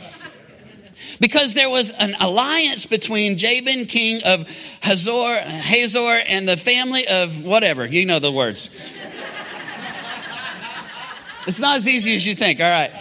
because 1.21 1.53
there 1.53 1.69
was 1.69 1.91
an 1.91 2.15
alliance 2.19 2.85
between 2.85 3.37
Jabin, 3.37 3.85
king 3.85 4.21
of 4.25 4.49
Hazor, 4.81 5.39
Hazor, 5.39 6.19
and 6.27 6.49
the 6.49 6.57
family 6.57 7.07
of 7.07 7.45
whatever. 7.45 7.85
You 7.85 8.05
know 8.05 8.19
the 8.19 8.31
words. 8.31 8.69
It's 11.47 11.59
not 11.59 11.77
as 11.77 11.87
easy 11.87 12.13
as 12.13 12.25
you 12.25 12.35
think. 12.35 12.59
All 12.59 12.69
right. 12.69 12.91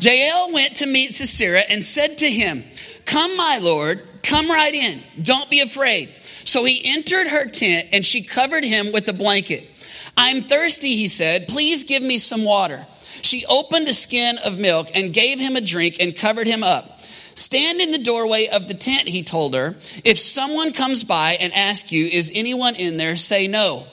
Jael 0.00 0.52
went 0.52 0.76
to 0.76 0.86
meet 0.86 1.14
Sisera 1.14 1.60
and 1.60 1.84
said 1.84 2.18
to 2.18 2.30
him, 2.30 2.62
Come, 3.04 3.36
my 3.36 3.58
lord, 3.58 4.06
come 4.22 4.48
right 4.48 4.74
in. 4.74 5.00
Don't 5.20 5.50
be 5.50 5.60
afraid. 5.60 6.10
So 6.44 6.64
he 6.64 6.82
entered 6.84 7.26
her 7.26 7.46
tent 7.46 7.88
and 7.92 8.04
she 8.04 8.22
covered 8.22 8.64
him 8.64 8.92
with 8.92 9.08
a 9.08 9.12
blanket. 9.12 9.68
I'm 10.16 10.42
thirsty, 10.42 10.96
he 10.96 11.08
said. 11.08 11.48
Please 11.48 11.84
give 11.84 12.02
me 12.02 12.18
some 12.18 12.44
water. 12.44 12.86
She 13.22 13.44
opened 13.46 13.88
a 13.88 13.94
skin 13.94 14.38
of 14.38 14.58
milk 14.58 14.88
and 14.94 15.12
gave 15.12 15.38
him 15.38 15.56
a 15.56 15.60
drink 15.60 15.96
and 16.00 16.14
covered 16.14 16.46
him 16.46 16.62
up. 16.62 17.00
Stand 17.34 17.80
in 17.80 17.92
the 17.92 17.98
doorway 17.98 18.48
of 18.48 18.66
the 18.66 18.74
tent, 18.74 19.08
he 19.08 19.22
told 19.22 19.54
her. 19.54 19.76
If 20.04 20.18
someone 20.18 20.72
comes 20.72 21.04
by 21.04 21.32
and 21.34 21.52
asks 21.52 21.92
you, 21.92 22.06
Is 22.06 22.32
anyone 22.34 22.74
in 22.74 22.96
there? 22.96 23.16
say 23.16 23.46
no. 23.46 23.86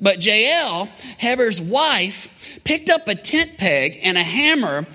But 0.00 0.24
Jael, 0.24 0.88
Heber's 1.18 1.60
wife, 1.60 2.60
picked 2.64 2.88
up 2.88 3.06
a 3.08 3.14
tent 3.14 3.58
peg 3.58 4.00
and 4.02 4.16
a 4.16 4.22
hammer 4.22 4.86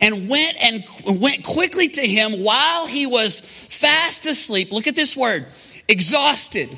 and 0.00 0.28
went 0.28 0.56
and 0.62 0.84
went 1.20 1.44
quickly 1.44 1.88
to 1.88 2.06
him 2.06 2.44
while 2.44 2.86
he 2.86 3.06
was 3.06 3.40
fast 3.40 4.26
asleep. 4.26 4.70
Look 4.70 4.86
at 4.86 4.96
this 4.96 5.16
word, 5.16 5.46
exhausted. 5.88 6.68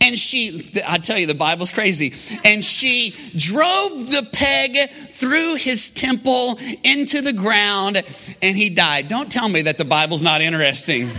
And 0.00 0.18
she, 0.18 0.72
I 0.86 0.98
tell 0.98 1.18
you, 1.18 1.26
the 1.26 1.34
Bible's 1.34 1.70
crazy. 1.70 2.12
And 2.44 2.64
she 2.64 3.14
drove 3.34 4.10
the 4.10 4.28
peg 4.32 4.90
through 4.90 5.56
his 5.56 5.90
temple 5.90 6.58
into 6.82 7.22
the 7.22 7.32
ground 7.32 8.02
and 8.42 8.56
he 8.56 8.70
died. 8.70 9.08
Don't 9.08 9.30
tell 9.30 9.48
me 9.48 9.62
that 9.62 9.78
the 9.78 9.84
Bible's 9.84 10.22
not 10.22 10.42
interesting. 10.42 11.10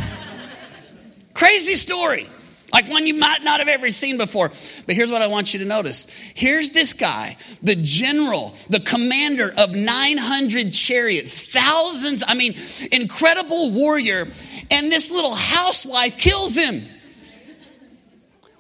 crazy 1.34 1.76
story. 1.76 2.28
Like 2.74 2.90
one 2.90 3.06
you 3.06 3.16
might 3.16 3.44
not 3.44 3.60
have 3.60 3.68
ever 3.68 3.90
seen 3.90 4.18
before. 4.18 4.50
But 4.86 4.96
here's 4.96 5.12
what 5.12 5.22
I 5.22 5.28
want 5.28 5.54
you 5.54 5.60
to 5.60 5.66
notice. 5.66 6.08
Here's 6.34 6.70
this 6.70 6.94
guy, 6.94 7.38
the 7.62 7.76
general, 7.76 8.56
the 8.70 8.80
commander 8.80 9.54
of 9.58 9.76
900 9.76 10.74
chariots, 10.74 11.36
thousands, 11.36 12.24
I 12.26 12.34
mean, 12.34 12.56
incredible 12.92 13.72
warrior, 13.72 14.28
and 14.70 14.92
this 14.92 15.12
little 15.12 15.36
housewife 15.36 16.18
kills 16.18 16.56
him. 16.56 16.82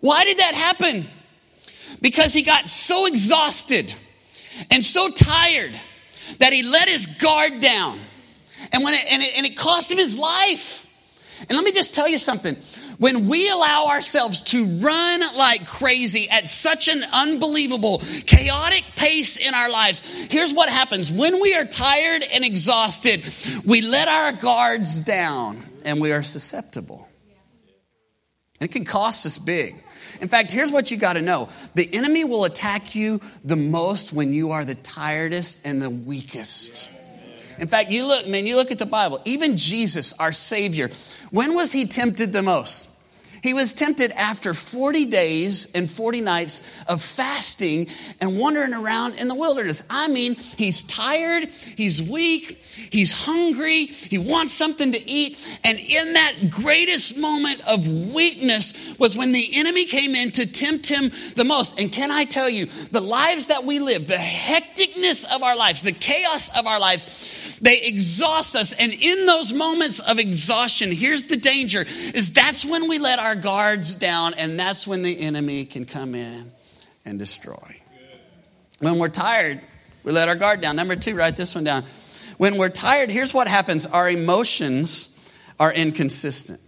Why 0.01 0.25
did 0.25 0.39
that 0.39 0.55
happen? 0.55 1.05
Because 2.01 2.33
he 2.33 2.41
got 2.41 2.67
so 2.67 3.05
exhausted 3.05 3.93
and 4.69 4.83
so 4.83 5.09
tired 5.09 5.79
that 6.39 6.51
he 6.51 6.63
let 6.63 6.89
his 6.89 7.05
guard 7.05 7.59
down. 7.61 7.99
And, 8.73 8.83
when 8.83 8.93
it, 8.93 9.05
and, 9.09 9.21
it, 9.21 9.33
and 9.37 9.45
it 9.45 9.55
cost 9.55 9.91
him 9.91 9.97
his 9.97 10.17
life. 10.17 10.87
And 11.41 11.51
let 11.51 11.63
me 11.63 11.71
just 11.71 11.95
tell 11.95 12.07
you 12.07 12.17
something 12.17 12.57
when 13.01 13.27
we 13.27 13.49
allow 13.49 13.87
ourselves 13.87 14.41
to 14.41 14.63
run 14.63 15.21
like 15.35 15.65
crazy 15.65 16.29
at 16.29 16.47
such 16.47 16.87
an 16.87 17.03
unbelievable, 17.11 17.99
chaotic 18.27 18.83
pace 18.95 19.37
in 19.37 19.55
our 19.55 19.71
lives, 19.71 20.01
here's 20.29 20.53
what 20.53 20.69
happens. 20.69 21.11
When 21.11 21.41
we 21.41 21.55
are 21.55 21.65
tired 21.65 22.23
and 22.31 22.45
exhausted, 22.45 23.23
we 23.65 23.81
let 23.81 24.07
our 24.07 24.33
guards 24.33 25.01
down 25.01 25.57
and 25.83 25.99
we 25.99 26.11
are 26.11 26.21
susceptible. 26.21 27.09
And 28.59 28.69
it 28.69 28.71
can 28.71 28.85
cost 28.85 29.25
us 29.25 29.39
big. 29.39 29.83
In 30.21 30.27
fact, 30.27 30.51
here's 30.51 30.71
what 30.71 30.91
you 30.91 30.97
got 30.97 31.13
to 31.13 31.23
know 31.23 31.49
the 31.73 31.91
enemy 31.91 32.23
will 32.23 32.45
attack 32.45 32.93
you 32.93 33.19
the 33.43 33.55
most 33.55 34.13
when 34.13 34.31
you 34.31 34.51
are 34.51 34.63
the 34.63 34.75
tiredest 34.75 35.61
and 35.65 35.81
the 35.81 35.89
weakest. 35.89 36.87
In 37.57 37.67
fact, 37.67 37.89
you 37.89 38.05
look, 38.05 38.27
man, 38.27 38.45
you 38.45 38.57
look 38.57 38.69
at 38.69 38.77
the 38.77 38.85
Bible. 38.85 39.21
Even 39.25 39.57
Jesus, 39.57 40.13
our 40.19 40.31
Savior, 40.31 40.91
when 41.31 41.55
was 41.55 41.71
he 41.71 41.87
tempted 41.87 42.31
the 42.31 42.43
most? 42.43 42.89
He 43.41 43.53
was 43.53 43.73
tempted 43.73 44.11
after 44.11 44.53
40 44.53 45.05
days 45.05 45.71
and 45.73 45.89
40 45.89 46.21
nights 46.21 46.61
of 46.87 47.01
fasting 47.01 47.87
and 48.19 48.37
wandering 48.37 48.73
around 48.73 49.15
in 49.15 49.27
the 49.27 49.35
wilderness. 49.35 49.83
I 49.89 50.07
mean, 50.07 50.35
he's 50.35 50.83
tired, 50.83 51.45
he's 51.75 52.01
weak, 52.01 52.59
he's 52.91 53.11
hungry, 53.11 53.87
he 53.87 54.19
wants 54.19 54.53
something 54.53 54.91
to 54.91 55.09
eat. 55.09 55.39
And 55.63 55.79
in 55.79 56.13
that 56.13 56.49
greatest 56.51 57.17
moment 57.17 57.61
of 57.67 57.87
weakness 58.13 58.95
was 58.99 59.17
when 59.17 59.31
the 59.31 59.49
enemy 59.55 59.85
came 59.85 60.13
in 60.13 60.31
to 60.31 60.45
tempt 60.45 60.87
him 60.87 61.09
the 61.35 61.45
most. 61.45 61.79
And 61.79 61.91
can 61.91 62.11
I 62.11 62.25
tell 62.25 62.49
you, 62.49 62.67
the 62.91 63.01
lives 63.01 63.47
that 63.47 63.63
we 63.63 63.79
live, 63.79 64.07
the 64.07 64.15
hecticness 64.15 65.25
of 65.33 65.41
our 65.41 65.55
lives, 65.55 65.81
the 65.81 65.91
chaos 65.91 66.55
of 66.55 66.67
our 66.67 66.79
lives, 66.79 67.57
they 67.61 67.81
exhaust 67.81 68.55
us. 68.55 68.73
And 68.73 68.91
in 68.91 69.25
those 69.25 69.53
moments 69.53 69.99
of 69.99 70.19
exhaustion, 70.19 70.91
here's 70.91 71.23
the 71.23 71.37
danger 71.37 71.85
is 71.87 72.33
that's 72.33 72.65
when 72.65 72.89
we 72.89 72.97
let 72.97 73.19
our 73.19 73.30
guards 73.35 73.95
down 73.95 74.33
and 74.33 74.59
that's 74.59 74.87
when 74.87 75.03
the 75.03 75.19
enemy 75.21 75.65
can 75.65 75.85
come 75.85 76.15
in 76.15 76.51
and 77.05 77.19
destroy. 77.19 77.81
When 78.79 78.97
we're 78.97 79.09
tired, 79.09 79.61
we 80.03 80.11
let 80.11 80.27
our 80.27 80.35
guard 80.35 80.61
down. 80.61 80.75
Number 80.75 80.95
two, 80.95 81.15
write 81.15 81.35
this 81.35 81.55
one 81.55 81.63
down. 81.63 81.85
When 82.37 82.57
we're 82.57 82.69
tired, 82.69 83.11
here's 83.11 83.33
what 83.33 83.47
happens 83.47 83.85
our 83.85 84.09
emotions 84.09 85.17
are 85.59 85.71
inconsistent. 85.71 86.59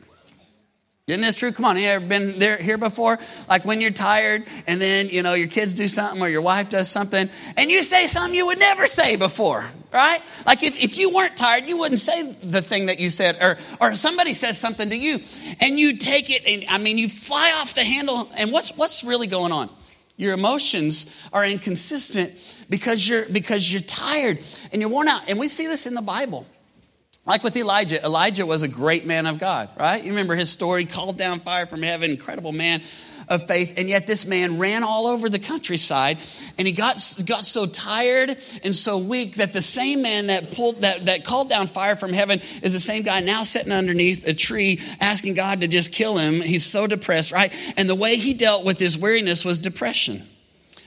Isn't 1.06 1.20
this 1.20 1.36
true? 1.36 1.52
Come 1.52 1.66
on, 1.66 1.76
Have 1.76 1.84
you 1.84 1.90
ever 1.90 2.06
been 2.06 2.40
there 2.40 2.56
here 2.56 2.78
before? 2.78 3.20
Like 3.50 3.66
when 3.66 3.82
you're 3.82 3.92
tired 3.92 4.46
and 4.66 4.82
then, 4.82 5.10
you 5.10 5.22
know, 5.22 5.34
your 5.34 5.50
kids 5.50 5.74
do 5.74 5.90
something 5.90 6.24
or 6.24 6.30
your 6.30 6.42
wife 6.42 6.70
does 6.70 6.90
something 6.90 7.30
and 7.58 7.70
you 7.70 7.84
say 7.84 8.08
something 8.08 8.34
you 8.34 8.46
would 8.46 8.58
never 8.60 8.88
say 8.88 9.18
before, 9.18 9.66
right? 9.92 10.22
Like 10.46 10.64
if, 10.64 10.82
if 10.82 10.98
you 10.98 11.10
weren't 11.10 11.36
tired, 11.36 11.68
you 11.68 11.76
wouldn't 11.76 12.00
say 12.00 12.32
the 12.42 12.62
thing 12.62 12.86
that 12.86 13.02
you 13.02 13.10
said 13.10 13.38
or, 13.42 13.58
or 13.82 13.96
somebody 13.96 14.32
says 14.32 14.58
something 14.58 14.90
to 14.92 14.96
you 14.96 15.20
and 15.60 15.78
you 15.78 15.98
take 15.98 16.30
it 16.30 16.44
and, 16.48 16.64
I 16.70 16.78
mean, 16.78 16.98
you 16.98 17.10
fly 17.10 17.52
off 17.52 17.74
the 17.74 17.84
handle 17.84 18.30
and 18.38 18.54
what's, 18.54 18.70
what's 18.78 19.04
really 19.04 19.28
going 19.28 19.52
on? 19.52 19.70
Your 20.16 20.34
emotions 20.34 21.14
are 21.34 21.46
inconsistent 21.46 22.32
because 22.70 23.06
you're, 23.06 23.26
because 23.26 23.70
you're 23.70 23.82
tired 23.82 24.40
and 24.72 24.82
you're 24.82 24.90
worn 24.90 25.10
out. 25.10 25.24
And 25.28 25.38
we 25.38 25.50
see 25.50 25.68
this 25.68 25.86
in 25.86 25.96
the 25.96 26.02
Bible. 26.02 26.46
Like 27.26 27.42
with 27.42 27.56
Elijah, 27.56 28.04
Elijah 28.04 28.46
was 28.46 28.64
a 28.64 28.68
great 28.68 29.06
man 29.06 29.28
of 29.28 29.40
God, 29.40 29.70
right? 29.80 30.04
You 30.04 30.10
remember 30.10 30.36
his 30.36 30.50
story, 30.50 30.84
called 30.84 31.18
down 31.18 31.40
fire 31.40 31.66
from 31.66 31.82
heaven, 31.82 32.12
incredible 32.12 32.52
man 32.52 32.82
of 33.30 33.48
faith. 33.48 33.76
And 33.78 33.88
yet 33.88 34.06
this 34.06 34.26
man 34.26 34.60
ran 34.60 34.84
all 34.84 35.08
over 35.08 35.30
the 35.30 35.40
countryside 35.40 36.18
and 36.58 36.68
he 36.68 36.74
got, 36.74 37.02
got 37.26 37.46
so 37.46 37.66
tired 37.66 38.36
and 38.66 38.76
so 38.76 38.98
weak 38.98 39.36
that 39.36 39.54
the 39.54 39.62
same 39.62 40.02
man 40.02 40.28
that 40.28 40.52
pulled, 40.52 40.82
that, 40.82 41.06
that 41.06 41.24
called 41.24 41.48
down 41.48 41.68
fire 41.68 41.96
from 41.96 42.12
heaven 42.12 42.42
is 42.62 42.74
the 42.74 42.80
same 42.82 43.04
guy 43.04 43.22
now 43.22 43.44
sitting 43.44 43.72
underneath 43.72 44.28
a 44.28 44.34
tree 44.34 44.82
asking 45.00 45.36
God 45.36 45.62
to 45.62 45.70
just 45.70 45.94
kill 45.94 46.18
him. 46.18 46.42
He's 46.42 46.66
so 46.66 46.88
depressed, 46.88 47.32
right? 47.32 47.54
And 47.78 47.90
the 47.90 47.96
way 47.96 48.18
he 48.18 48.34
dealt 48.34 48.66
with 48.66 48.80
his 48.80 48.98
weariness 48.98 49.46
was 49.46 49.60
depression. 49.60 50.28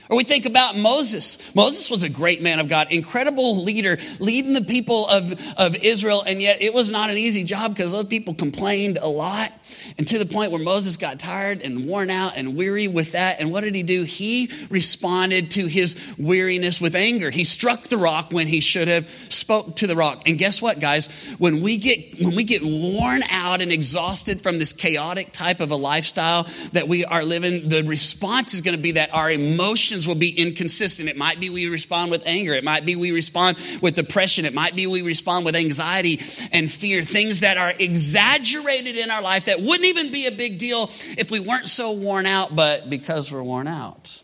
Or 0.09 0.17
we 0.17 0.23
think 0.23 0.45
about 0.45 0.77
Moses. 0.77 1.37
Moses 1.55 1.89
was 1.89 2.03
a 2.03 2.09
great 2.09 2.41
man 2.41 2.59
of 2.59 2.67
God, 2.67 2.87
incredible 2.91 3.63
leader, 3.63 3.97
leading 4.19 4.53
the 4.53 4.63
people 4.63 5.07
of, 5.07 5.33
of 5.57 5.75
Israel, 5.75 6.23
and 6.25 6.41
yet 6.41 6.61
it 6.61 6.73
was 6.73 6.89
not 6.89 7.09
an 7.09 7.17
easy 7.17 7.43
job 7.43 7.75
because 7.75 7.91
those 7.91 8.05
people 8.05 8.33
complained 8.33 8.97
a 8.97 9.07
lot. 9.07 9.51
And 9.97 10.07
to 10.07 10.19
the 10.19 10.25
point 10.25 10.51
where 10.51 10.61
Moses 10.61 10.97
got 10.97 11.19
tired 11.19 11.61
and 11.61 11.87
worn 11.87 12.09
out 12.09 12.37
and 12.37 12.55
weary 12.55 12.87
with 12.87 13.13
that. 13.13 13.39
And 13.39 13.51
what 13.51 13.61
did 13.61 13.75
he 13.75 13.83
do? 13.83 14.03
He 14.03 14.51
responded 14.69 15.51
to 15.51 15.65
his 15.65 15.95
weariness 16.17 16.79
with 16.79 16.95
anger. 16.95 17.31
He 17.31 17.43
struck 17.43 17.83
the 17.83 17.97
rock 17.97 18.31
when 18.31 18.47
he 18.47 18.61
should 18.61 18.87
have 18.87 19.09
spoke 19.29 19.77
to 19.77 19.87
the 19.87 19.95
rock. 19.95 20.23
And 20.27 20.37
guess 20.37 20.61
what, 20.61 20.79
guys? 20.79 21.07
When 21.37 21.61
we 21.61 21.77
get 21.77 22.21
when 22.21 22.35
we 22.35 22.43
get 22.43 22.61
worn 22.63 23.23
out 23.23 23.61
and 23.61 23.71
exhausted 23.71 24.41
from 24.41 24.59
this 24.59 24.73
chaotic 24.73 25.31
type 25.31 25.59
of 25.59 25.71
a 25.71 25.75
lifestyle 25.75 26.47
that 26.73 26.87
we 26.87 27.05
are 27.05 27.23
living, 27.23 27.67
the 27.67 27.83
response 27.83 28.53
is 28.53 28.61
going 28.61 28.75
to 28.75 28.81
be 28.81 28.93
that 28.93 29.13
our 29.13 29.31
emotions 29.31 29.96
will 30.05 30.15
be 30.15 30.29
inconsistent. 30.29 31.07
It 31.07 31.15
might 31.15 31.39
be 31.39 31.49
we 31.49 31.69
respond 31.69 32.11
with 32.11 32.23
anger. 32.25 32.53
It 32.53 32.65
might 32.65 32.85
be 32.85 32.97
we 32.97 33.11
respond 33.11 33.57
with 33.81 33.95
depression. 33.95 34.45
It 34.45 34.53
might 34.53 34.75
be 34.75 34.85
we 34.85 35.01
respond 35.01 35.45
with 35.45 35.55
anxiety 35.55 36.19
and 36.51 36.69
fear, 36.69 37.01
things 37.01 37.39
that 37.39 37.57
are 37.57 37.73
exaggerated 37.79 38.97
in 38.97 39.09
our 39.09 39.21
life 39.21 39.45
that 39.45 39.61
wouldn't 39.61 39.85
even 39.85 40.11
be 40.11 40.27
a 40.27 40.31
big 40.31 40.59
deal 40.59 40.91
if 41.17 41.31
we 41.31 41.39
weren't 41.39 41.69
so 41.69 41.93
worn 41.93 42.25
out, 42.25 42.53
but 42.53 42.89
because 42.89 43.31
we're 43.31 43.41
worn 43.41 43.67
out, 43.67 44.21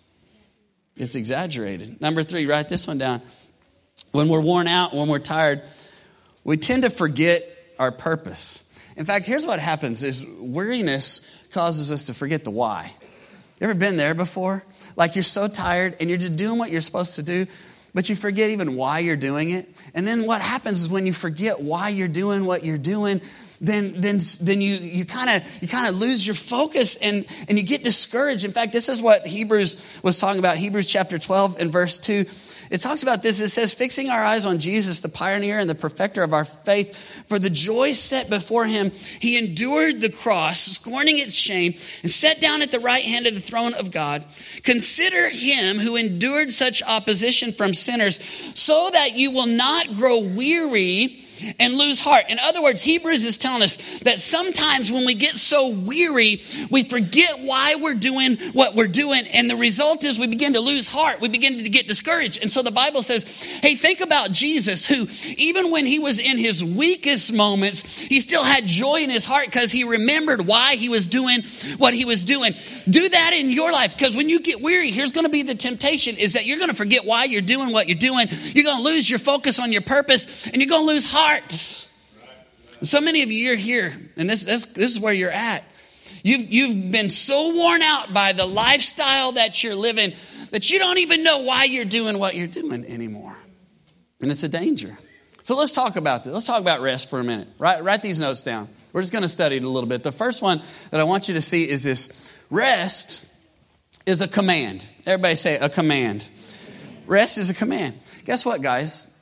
it's 0.97 1.15
exaggerated. 1.15 2.01
Number 2.01 2.23
three, 2.23 2.45
write 2.45 2.67
this 2.67 2.87
one 2.87 2.97
down. 2.97 3.21
When 4.11 4.27
we're 4.27 4.41
worn 4.41 4.67
out, 4.67 4.93
when 4.93 5.07
we're 5.07 5.19
tired, 5.19 5.63
we 6.43 6.57
tend 6.57 6.83
to 6.83 6.89
forget 6.89 7.47
our 7.79 7.91
purpose. 7.91 8.63
In 8.95 9.05
fact, 9.05 9.25
here's 9.25 9.47
what 9.47 9.59
happens 9.59 10.03
is 10.03 10.25
weariness 10.39 11.27
causes 11.51 11.91
us 11.91 12.05
to 12.05 12.13
forget 12.13 12.43
the 12.43 12.51
why. 12.51 12.91
You 13.59 13.69
ever 13.69 13.73
been 13.73 13.97
there 13.97 14.13
before? 14.13 14.63
Like 14.95 15.15
you're 15.15 15.23
so 15.23 15.47
tired 15.47 15.95
and 15.99 16.09
you're 16.09 16.19
just 16.19 16.35
doing 16.35 16.59
what 16.59 16.71
you're 16.71 16.81
supposed 16.81 17.15
to 17.15 17.23
do, 17.23 17.47
but 17.93 18.09
you 18.09 18.15
forget 18.15 18.49
even 18.49 18.75
why 18.75 18.99
you're 18.99 19.15
doing 19.15 19.51
it. 19.51 19.69
And 19.93 20.07
then 20.07 20.25
what 20.25 20.41
happens 20.41 20.81
is 20.81 20.89
when 20.89 21.05
you 21.05 21.13
forget 21.13 21.61
why 21.61 21.89
you're 21.89 22.07
doing 22.07 22.45
what 22.45 22.65
you're 22.65 22.77
doing, 22.77 23.21
then 23.63 24.01
then 24.01 24.19
then 24.41 24.61
you 24.61 24.75
you 24.75 25.05
kind 25.05 25.29
of 25.29 25.61
you 25.61 25.67
kind 25.69 25.87
of 25.87 25.97
lose 25.97 26.27
your 26.27 26.35
focus 26.35 26.97
and 26.97 27.25
and 27.47 27.57
you 27.57 27.63
get 27.63 27.83
discouraged. 27.83 28.43
In 28.43 28.51
fact, 28.51 28.73
this 28.73 28.89
is 28.89 29.01
what 29.01 29.25
Hebrews 29.25 30.01
was 30.03 30.19
talking 30.19 30.39
about. 30.39 30.57
Hebrews 30.57 30.87
chapter 30.87 31.17
12 31.17 31.59
and 31.59 31.71
verse 31.71 31.97
2. 31.97 32.25
It 32.69 32.81
talks 32.81 33.03
about 33.03 33.21
this. 33.21 33.39
It 33.39 33.49
says, 33.49 33.73
fixing 33.73 34.09
our 34.09 34.23
eyes 34.23 34.45
on 34.47 34.57
Jesus, 34.57 35.01
the 35.01 35.09
pioneer 35.09 35.59
and 35.59 35.69
the 35.69 35.75
perfecter 35.75 36.23
of 36.23 36.33
our 36.33 36.43
faith, 36.43 36.97
for 37.27 37.37
the 37.37 37.49
joy 37.49 37.91
set 37.91 38.31
before 38.31 38.65
him, 38.65 38.89
he 39.19 39.37
endured 39.37 40.01
the 40.01 40.09
cross, 40.09 40.59
scorning 40.59 41.19
its 41.19 41.33
shame, 41.33 41.75
and 42.01 42.09
sat 42.11 42.41
down 42.41 42.63
at 42.63 42.71
the 42.71 42.79
right 42.79 43.03
hand 43.03 43.27
of 43.27 43.35
the 43.35 43.39
throne 43.39 43.75
of 43.75 43.91
God. 43.91 44.25
Consider 44.63 45.29
him 45.29 45.77
who 45.77 45.95
endured 45.95 46.51
such 46.51 46.81
opposition 46.81 47.51
from 47.51 47.75
sinners, 47.75 48.19
so 48.55 48.89
that 48.91 49.13
you 49.13 49.29
will 49.31 49.45
not 49.45 49.93
grow 49.93 50.19
weary 50.19 51.22
and 51.59 51.73
lose 51.73 51.99
heart. 51.99 52.25
In 52.29 52.39
other 52.39 52.61
words, 52.61 52.81
Hebrews 52.81 53.25
is 53.25 53.37
telling 53.37 53.63
us 53.63 53.99
that 53.99 54.19
sometimes 54.19 54.91
when 54.91 55.05
we 55.05 55.15
get 55.15 55.35
so 55.35 55.69
weary, 55.69 56.41
we 56.69 56.83
forget 56.83 57.39
why 57.39 57.75
we're 57.75 57.93
doing 57.95 58.37
what 58.53 58.75
we're 58.75 58.87
doing. 58.87 59.25
And 59.33 59.49
the 59.49 59.55
result 59.55 60.03
is 60.03 60.19
we 60.19 60.27
begin 60.27 60.53
to 60.53 60.59
lose 60.59 60.87
heart. 60.87 61.21
We 61.21 61.29
begin 61.29 61.57
to 61.63 61.69
get 61.69 61.87
discouraged. 61.87 62.41
And 62.41 62.51
so 62.51 62.61
the 62.61 62.71
Bible 62.71 63.01
says, 63.01 63.25
hey, 63.61 63.75
think 63.75 64.01
about 64.01 64.31
Jesus, 64.31 64.85
who 64.85 65.07
even 65.37 65.71
when 65.71 65.85
he 65.85 65.99
was 65.99 66.19
in 66.19 66.37
his 66.37 66.63
weakest 66.63 67.33
moments, 67.33 67.99
he 67.99 68.19
still 68.19 68.43
had 68.43 68.65
joy 68.65 68.97
in 68.97 69.09
his 69.09 69.25
heart 69.25 69.45
because 69.45 69.71
he 69.71 69.83
remembered 69.83 70.45
why 70.45 70.75
he 70.75 70.89
was 70.89 71.07
doing 71.07 71.41
what 71.77 71.93
he 71.93 72.05
was 72.05 72.23
doing. 72.23 72.53
Do 72.89 73.09
that 73.09 73.33
in 73.33 73.49
your 73.49 73.71
life 73.71 73.97
because 73.97 74.15
when 74.15 74.29
you 74.29 74.39
get 74.39 74.61
weary, 74.61 74.91
here's 74.91 75.11
going 75.11 75.25
to 75.25 75.29
be 75.29 75.43
the 75.43 75.55
temptation 75.55 76.17
is 76.17 76.33
that 76.33 76.45
you're 76.45 76.57
going 76.57 76.69
to 76.69 76.75
forget 76.75 77.05
why 77.05 77.25
you're 77.25 77.41
doing 77.41 77.71
what 77.71 77.87
you're 77.87 77.97
doing. 77.97 78.27
You're 78.29 78.65
going 78.65 78.77
to 78.77 78.83
lose 78.83 79.09
your 79.09 79.19
focus 79.19 79.59
on 79.59 79.71
your 79.71 79.81
purpose 79.81 80.47
and 80.47 80.57
you're 80.57 80.69
going 80.69 80.85
to 80.85 80.93
lose 80.93 81.05
heart 81.05 81.22
hearts. 81.23 81.89
So 82.81 82.99
many 82.99 83.21
of 83.21 83.31
you 83.31 83.53
are 83.53 83.55
here, 83.55 83.93
and 84.17 84.29
this, 84.29 84.43
this, 84.43 84.65
this 84.65 84.91
is 84.91 84.99
where 84.99 85.13
you're 85.13 85.31
at. 85.31 85.63
You've, 86.23 86.51
you've 86.51 86.91
been 86.91 87.09
so 87.09 87.55
worn 87.55 87.81
out 87.81 88.13
by 88.13 88.33
the 88.33 88.45
lifestyle 88.45 89.33
that 89.33 89.63
you're 89.63 89.75
living 89.75 90.13
that 90.51 90.69
you 90.69 90.79
don't 90.79 90.97
even 90.99 91.23
know 91.23 91.39
why 91.39 91.63
you're 91.63 91.85
doing 91.85 92.19
what 92.19 92.35
you're 92.35 92.47
doing 92.47 92.85
anymore. 92.85 93.35
And 94.21 94.31
it's 94.31 94.43
a 94.43 94.49
danger. 94.49 94.97
So 95.43 95.57
let's 95.57 95.71
talk 95.71 95.95
about 95.95 96.23
this. 96.23 96.33
Let's 96.33 96.45
talk 96.45 96.61
about 96.61 96.81
rest 96.81 97.09
for 97.09 97.19
a 97.19 97.23
minute. 97.23 97.47
Write, 97.57 97.83
write 97.83 98.01
these 98.01 98.19
notes 98.19 98.43
down. 98.43 98.69
We're 98.93 99.01
just 99.01 99.11
going 99.11 99.23
to 99.23 99.29
study 99.29 99.57
it 99.57 99.63
a 99.63 99.69
little 99.69 99.89
bit. 99.89 100.03
The 100.03 100.11
first 100.11 100.41
one 100.41 100.61
that 100.91 100.99
I 100.99 101.03
want 101.03 101.27
you 101.27 101.33
to 101.35 101.41
see 101.41 101.67
is 101.67 101.83
this 101.83 102.33
rest 102.49 103.27
is 104.05 104.21
a 104.21 104.27
command. 104.27 104.85
Everybody 105.05 105.35
say 105.35 105.57
a 105.57 105.69
command. 105.69 106.27
Rest 107.05 107.37
is 107.37 107.49
a 107.49 107.53
command. 107.53 107.97
Guess 108.25 108.45
what, 108.45 108.61
guys? 108.61 109.12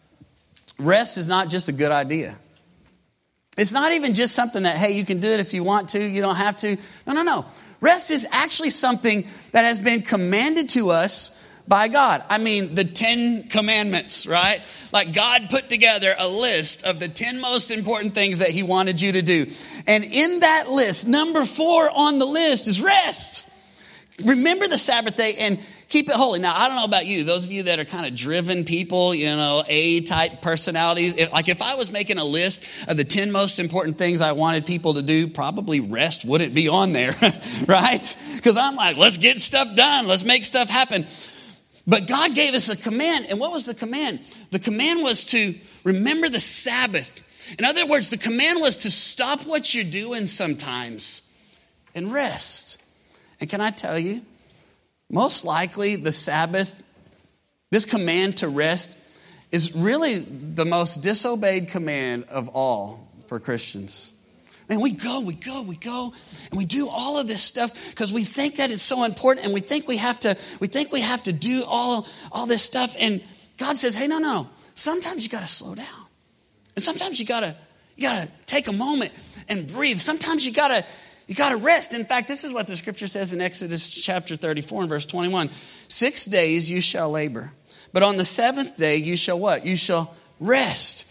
Rest 0.81 1.17
is 1.17 1.27
not 1.27 1.50
just 1.50 1.69
a 1.69 1.71
good 1.71 1.91
idea. 1.91 2.38
It's 3.57 3.73
not 3.73 3.91
even 3.91 4.13
just 4.13 4.33
something 4.33 4.63
that, 4.63 4.77
hey, 4.77 4.93
you 4.93 5.05
can 5.05 5.19
do 5.19 5.29
it 5.29 5.39
if 5.39 5.53
you 5.53 5.63
want 5.63 5.89
to, 5.89 6.03
you 6.03 6.21
don't 6.21 6.35
have 6.35 6.57
to. 6.59 6.77
No, 7.05 7.13
no, 7.13 7.23
no. 7.23 7.45
Rest 7.81 8.11
is 8.11 8.27
actually 8.31 8.69
something 8.69 9.27
that 9.51 9.63
has 9.63 9.79
been 9.79 10.03
commanded 10.03 10.69
to 10.69 10.91
us 10.91 11.38
by 11.67 11.88
God. 11.88 12.23
I 12.29 12.38
mean, 12.38 12.75
the 12.75 12.83
Ten 12.83 13.47
Commandments, 13.50 14.25
right? 14.27 14.61
Like 14.91 15.13
God 15.13 15.50
put 15.50 15.69
together 15.69 16.15
a 16.17 16.27
list 16.27 16.83
of 16.83 17.00
the 17.00 17.07
10 17.07 17.41
most 17.41 17.71
important 17.71 18.13
things 18.13 18.39
that 18.39 18.50
He 18.50 18.63
wanted 18.63 19.01
you 19.01 19.13
to 19.13 19.21
do. 19.21 19.47
And 19.88 20.03
in 20.03 20.39
that 20.39 20.69
list, 20.69 21.07
number 21.07 21.45
four 21.45 21.89
on 21.89 22.19
the 22.19 22.25
list 22.25 22.67
is 22.67 22.81
rest. 22.81 23.50
Remember 24.23 24.67
the 24.67 24.77
Sabbath 24.77 25.15
day 25.15 25.35
and 25.35 25.59
keep 25.91 26.10
it 26.10 26.15
holy. 26.15 26.39
Now, 26.39 26.57
I 26.57 26.67
don't 26.67 26.77
know 26.77 26.86
about 26.86 27.05
you, 27.05 27.25
those 27.25 27.45
of 27.45 27.51
you 27.51 27.63
that 27.63 27.79
are 27.79 27.86
kind 27.86 28.05
of 28.05 28.15
driven 28.15 28.63
people, 28.63 29.13
you 29.13 29.27
know, 29.27 29.63
A 29.67 30.01
type 30.01 30.41
personalities. 30.41 31.15
If, 31.17 31.31
like 31.31 31.50
if 31.50 31.62
I 31.62 31.75
was 31.75 31.91
making 31.91 32.17
a 32.17 32.24
list 32.24 32.65
of 32.89 32.95
the 32.95 33.03
10 33.03 33.31
most 33.31 33.60
important 33.60 33.98
things 33.98 34.21
I 34.21 34.31
wanted 34.31 34.65
people 34.65 34.95
to 34.95 35.01
do, 35.01 35.27
probably 35.27 35.81
rest 35.81 36.24
wouldn't 36.24 36.55
be 36.55 36.69
on 36.69 36.93
there, 36.93 37.13
right? 37.67 38.17
Because 38.36 38.57
I'm 38.57 38.75
like, 38.75 38.95
let's 38.95 39.17
get 39.17 39.39
stuff 39.39 39.75
done, 39.75 40.07
let's 40.07 40.24
make 40.24 40.45
stuff 40.45 40.69
happen. 40.69 41.05
But 41.86 42.07
God 42.07 42.36
gave 42.36 42.53
us 42.53 42.69
a 42.69 42.77
command. 42.77 43.25
And 43.27 43.39
what 43.39 43.51
was 43.51 43.65
the 43.65 43.74
command? 43.74 44.21
The 44.51 44.60
command 44.60 45.03
was 45.03 45.25
to 45.25 45.55
remember 45.83 46.29
the 46.29 46.39
Sabbath. 46.39 47.19
In 47.60 47.65
other 47.65 47.86
words, 47.86 48.10
the 48.10 48.17
command 48.17 48.62
was 48.62 48.77
to 48.77 48.91
stop 48.91 49.45
what 49.45 49.74
you're 49.74 49.83
doing 49.83 50.27
sometimes 50.27 51.21
and 51.93 52.13
rest. 52.13 52.77
And 53.41 53.50
can 53.50 53.60
I 53.60 53.71
tell 53.71 54.00
you, 54.00 54.21
most 55.12 55.44
likely 55.44 55.98
the 55.98 56.12
Sabbath, 56.12 56.82
this 57.70 57.86
command 57.86 58.38
to 58.38 58.48
rest, 58.48 58.98
is 59.51 59.75
really 59.75 60.20
the 60.20 60.65
most 60.65 61.03
disobeyed 61.03 61.68
command 61.68 62.24
of 62.30 62.48
all 62.50 63.10
for 63.27 63.39
Christians. 63.39 64.13
Man, 64.70 64.80
we 64.80 64.91
go, 64.91 65.20
we 65.20 65.34
go, 65.34 65.63
we 65.63 65.75
go, 65.75 66.13
and 66.50 66.58
we 66.58 66.63
do 66.63 66.88
all 66.88 67.20
of 67.20 67.27
this 67.27 67.44
stuff 67.44 67.89
because 67.89 68.13
we 68.13 68.24
think 68.24 68.56
that 68.56 68.72
it's 68.72 68.82
so 68.82 69.03
important 69.03 69.46
and 69.46 69.53
we 69.53 69.60
think 69.60 69.86
we 69.86 69.98
have 69.98 70.18
to, 70.22 70.38
we 70.62 70.68
think 70.68 70.94
we 70.94 71.01
have 71.01 71.22
to 71.24 71.34
do 71.34 71.65
all, 71.68 72.08
all 72.32 72.46
this 72.46 72.63
stuff. 72.63 72.96
And 72.98 73.22
God 73.58 73.77
says, 73.77 73.96
hey, 73.96 74.08
no, 74.08 74.20
no. 74.20 74.48
Sometimes 74.75 75.25
you 75.25 75.30
gotta 75.30 75.46
slow 75.46 75.75
down. 75.75 75.86
And 76.75 76.84
sometimes 76.84 77.20
you 77.20 77.25
gotta, 77.25 77.53
you 77.98 78.03
gotta 78.03 78.30
take 78.46 78.70
a 78.70 78.74
moment 78.74 79.12
and 79.50 79.68
breathe. 79.68 80.00
Sometimes 80.00 80.46
you 80.46 80.53
gotta, 80.53 80.86
you 81.31 81.35
got 81.35 81.51
to 81.51 81.55
rest. 81.55 81.93
In 81.93 82.03
fact, 82.03 82.27
this 82.27 82.43
is 82.43 82.51
what 82.51 82.67
the 82.67 82.75
scripture 82.75 83.07
says 83.07 83.31
in 83.31 83.39
Exodus 83.39 83.89
chapter 83.89 84.35
34 84.35 84.81
and 84.81 84.89
verse 84.89 85.05
21. 85.05 85.50
Six 85.88 86.25
days 86.25 86.69
you 86.69 86.81
shall 86.81 87.09
labor, 87.09 87.53
but 87.93 88.03
on 88.03 88.17
the 88.17 88.25
seventh 88.25 88.75
day 88.75 88.97
you 88.97 89.15
shall 89.15 89.39
what? 89.39 89.65
You 89.65 89.77
shall 89.77 90.13
rest. 90.41 91.07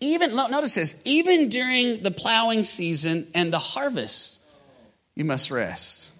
Even, 0.00 0.34
notice 0.34 0.74
this, 0.74 1.00
even 1.04 1.48
during 1.48 2.02
the 2.02 2.10
plowing 2.10 2.64
season 2.64 3.28
and 3.36 3.52
the 3.52 3.60
harvest, 3.60 4.40
you 5.14 5.24
must 5.24 5.52
rest. 5.52 6.12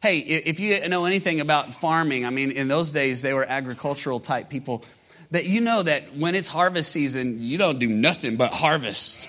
Hey, 0.00 0.20
if 0.20 0.60
you 0.60 0.88
know 0.88 1.04
anything 1.04 1.40
about 1.40 1.74
farming, 1.74 2.24
I 2.24 2.30
mean, 2.30 2.52
in 2.52 2.68
those 2.68 2.90
days 2.90 3.20
they 3.20 3.34
were 3.34 3.44
agricultural 3.44 4.18
type 4.18 4.48
people, 4.48 4.82
that 5.30 5.44
you 5.44 5.60
know 5.60 5.82
that 5.82 6.16
when 6.16 6.34
it's 6.34 6.48
harvest 6.48 6.90
season, 6.90 7.36
you 7.42 7.58
don't 7.58 7.78
do 7.78 7.90
nothing 7.90 8.36
but 8.36 8.50
harvest. 8.50 9.28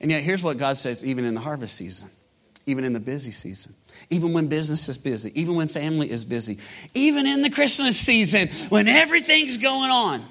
And 0.00 0.10
yet, 0.10 0.22
here's 0.22 0.42
what 0.42 0.56
God 0.56 0.78
says 0.78 1.04
even 1.04 1.24
in 1.24 1.34
the 1.34 1.40
harvest 1.40 1.76
season, 1.76 2.10
even 2.66 2.84
in 2.84 2.92
the 2.92 3.00
busy 3.00 3.30
season, 3.30 3.74
even 4.08 4.32
when 4.32 4.48
business 4.48 4.88
is 4.88 4.96
busy, 4.98 5.32
even 5.38 5.56
when 5.56 5.68
family 5.68 6.10
is 6.10 6.24
busy, 6.24 6.58
even 6.94 7.26
in 7.26 7.42
the 7.42 7.50
Christmas 7.50 7.96
season, 7.96 8.48
when 8.70 8.88
everything's 8.88 9.58
going 9.58 9.90
on, 9.90 10.22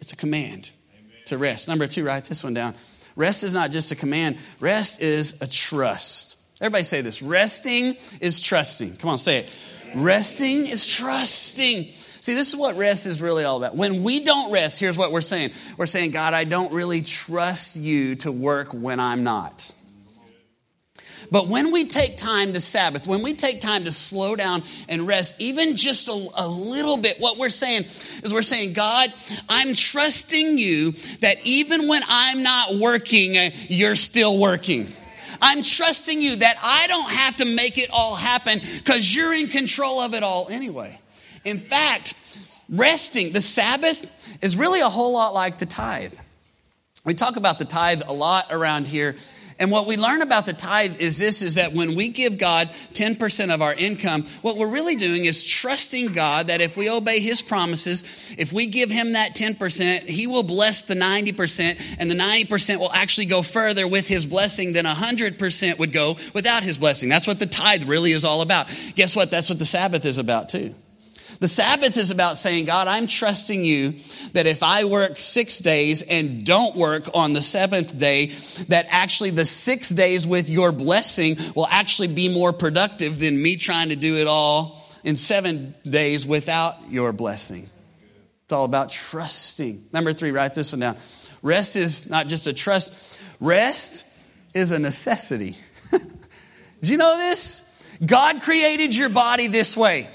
it's 0.00 0.12
a 0.12 0.16
command 0.16 0.70
Amen. 0.94 1.12
to 1.26 1.38
rest. 1.38 1.68
Number 1.68 1.86
two, 1.86 2.04
write 2.04 2.24
this 2.24 2.42
one 2.42 2.54
down. 2.54 2.74
Rest 3.16 3.44
is 3.44 3.52
not 3.52 3.70
just 3.70 3.92
a 3.92 3.96
command, 3.96 4.38
rest 4.60 5.02
is 5.02 5.42
a 5.42 5.46
trust. 5.46 6.38
Everybody 6.60 6.84
say 6.84 7.00
this 7.00 7.22
resting 7.22 7.96
is 8.20 8.40
trusting. 8.40 8.96
Come 8.96 9.10
on, 9.10 9.18
say 9.18 9.40
it. 9.40 9.48
Resting 9.94 10.66
is 10.66 10.86
trusting. 10.86 11.88
See, 12.20 12.34
this 12.34 12.48
is 12.48 12.56
what 12.56 12.76
rest 12.76 13.06
is 13.06 13.22
really 13.22 13.44
all 13.44 13.56
about. 13.56 13.76
When 13.76 14.02
we 14.02 14.20
don't 14.20 14.52
rest, 14.52 14.78
here's 14.78 14.98
what 14.98 15.10
we're 15.10 15.22
saying 15.22 15.52
we're 15.76 15.86
saying, 15.86 16.10
God, 16.10 16.34
I 16.34 16.44
don't 16.44 16.72
really 16.72 17.00
trust 17.00 17.76
you 17.76 18.14
to 18.16 18.30
work 18.30 18.74
when 18.74 19.00
I'm 19.00 19.24
not. 19.24 19.74
But 21.30 21.46
when 21.46 21.70
we 21.70 21.84
take 21.84 22.16
time 22.16 22.54
to 22.54 22.60
Sabbath, 22.60 23.06
when 23.06 23.22
we 23.22 23.34
take 23.34 23.60
time 23.60 23.84
to 23.84 23.92
slow 23.92 24.34
down 24.34 24.64
and 24.88 25.06
rest, 25.06 25.40
even 25.40 25.76
just 25.76 26.08
a, 26.08 26.28
a, 26.34 26.46
little 26.46 26.96
bit, 26.96 27.20
what 27.20 27.38
we're 27.38 27.50
saying 27.50 27.84
is 27.84 28.34
we're 28.34 28.42
saying, 28.42 28.72
God, 28.72 29.12
I'm 29.48 29.74
trusting 29.74 30.58
you 30.58 30.92
that 31.20 31.36
even 31.44 31.86
when 31.86 32.02
I'm 32.08 32.42
not 32.42 32.74
working, 32.74 33.36
uh, 33.36 33.50
you're 33.68 33.96
still 33.96 34.38
working. 34.38 34.88
I'm 35.40 35.62
trusting 35.62 36.20
you 36.20 36.36
that 36.36 36.58
I 36.62 36.88
don't 36.88 37.10
have 37.10 37.36
to 37.36 37.44
make 37.44 37.78
it 37.78 37.90
all 37.90 38.16
happen 38.16 38.60
because 38.78 39.14
you're 39.14 39.32
in 39.32 39.46
control 39.46 40.00
of 40.00 40.14
it 40.14 40.22
all 40.22 40.48
anyway. 40.50 40.98
In 41.44 41.58
fact, 41.58 42.14
resting, 42.68 43.32
the 43.32 43.40
Sabbath, 43.40 44.10
is 44.42 44.56
really 44.56 44.80
a 44.80 44.88
whole 44.88 45.12
lot 45.12 45.34
like 45.34 45.58
the 45.58 45.66
tithe. 45.66 46.14
We 47.04 47.14
talk 47.14 47.36
about 47.36 47.58
the 47.58 47.64
tithe 47.64 48.02
a 48.06 48.12
lot 48.12 48.46
around 48.50 48.86
here. 48.86 49.16
And 49.58 49.70
what 49.70 49.86
we 49.86 49.98
learn 49.98 50.22
about 50.22 50.46
the 50.46 50.54
tithe 50.54 51.00
is 51.00 51.18
this 51.18 51.42
is 51.42 51.56
that 51.56 51.74
when 51.74 51.94
we 51.94 52.08
give 52.08 52.38
God 52.38 52.70
10% 52.94 53.52
of 53.52 53.60
our 53.60 53.74
income, 53.74 54.24
what 54.40 54.56
we're 54.56 54.72
really 54.72 54.96
doing 54.96 55.26
is 55.26 55.44
trusting 55.44 56.14
God 56.14 56.46
that 56.46 56.62
if 56.62 56.78
we 56.78 56.88
obey 56.88 57.20
his 57.20 57.42
promises, 57.42 58.34
if 58.38 58.54
we 58.54 58.66
give 58.66 58.90
him 58.90 59.12
that 59.12 59.34
10%, 59.34 60.00
he 60.04 60.26
will 60.26 60.44
bless 60.44 60.86
the 60.86 60.94
90%, 60.94 61.96
and 61.98 62.10
the 62.10 62.14
90% 62.14 62.78
will 62.78 62.92
actually 62.92 63.26
go 63.26 63.42
further 63.42 63.86
with 63.86 64.08
his 64.08 64.24
blessing 64.24 64.72
than 64.72 64.86
100% 64.86 65.78
would 65.78 65.92
go 65.92 66.16
without 66.32 66.62
his 66.62 66.78
blessing. 66.78 67.10
That's 67.10 67.26
what 67.26 67.38
the 67.38 67.46
tithe 67.46 67.84
really 67.84 68.12
is 68.12 68.24
all 68.24 68.40
about. 68.40 68.66
Guess 68.94 69.14
what? 69.14 69.30
That's 69.30 69.50
what 69.50 69.58
the 69.58 69.66
Sabbath 69.66 70.06
is 70.06 70.16
about 70.16 70.48
too. 70.48 70.74
The 71.40 71.48
Sabbath 71.48 71.96
is 71.96 72.10
about 72.10 72.36
saying, 72.36 72.66
God, 72.66 72.86
I'm 72.86 73.06
trusting 73.06 73.64
you 73.64 73.94
that 74.34 74.46
if 74.46 74.62
I 74.62 74.84
work 74.84 75.18
six 75.18 75.58
days 75.58 76.02
and 76.02 76.44
don't 76.44 76.76
work 76.76 77.08
on 77.14 77.32
the 77.32 77.40
seventh 77.40 77.96
day, 77.96 78.26
that 78.68 78.86
actually 78.90 79.30
the 79.30 79.46
six 79.46 79.88
days 79.88 80.26
with 80.26 80.50
your 80.50 80.70
blessing 80.70 81.38
will 81.56 81.66
actually 81.66 82.08
be 82.08 82.28
more 82.28 82.52
productive 82.52 83.18
than 83.18 83.40
me 83.40 83.56
trying 83.56 83.88
to 83.88 83.96
do 83.96 84.16
it 84.16 84.26
all 84.26 84.86
in 85.02 85.16
seven 85.16 85.74
days 85.84 86.26
without 86.26 86.90
your 86.90 87.10
blessing. 87.10 87.66
It's 88.44 88.52
all 88.52 88.66
about 88.66 88.90
trusting. 88.90 89.86
Number 89.94 90.12
three, 90.12 90.32
write 90.32 90.52
this 90.52 90.72
one 90.72 90.80
down. 90.80 90.96
Rest 91.40 91.76
is 91.76 92.10
not 92.10 92.26
just 92.26 92.48
a 92.48 92.52
trust, 92.52 93.18
rest 93.40 94.06
is 94.52 94.72
a 94.72 94.78
necessity. 94.78 95.56
Do 96.82 96.92
you 96.92 96.98
know 96.98 97.16
this? 97.16 97.66
God 98.04 98.42
created 98.42 98.94
your 98.94 99.08
body 99.08 99.46
this 99.46 99.74
way. 99.74 100.06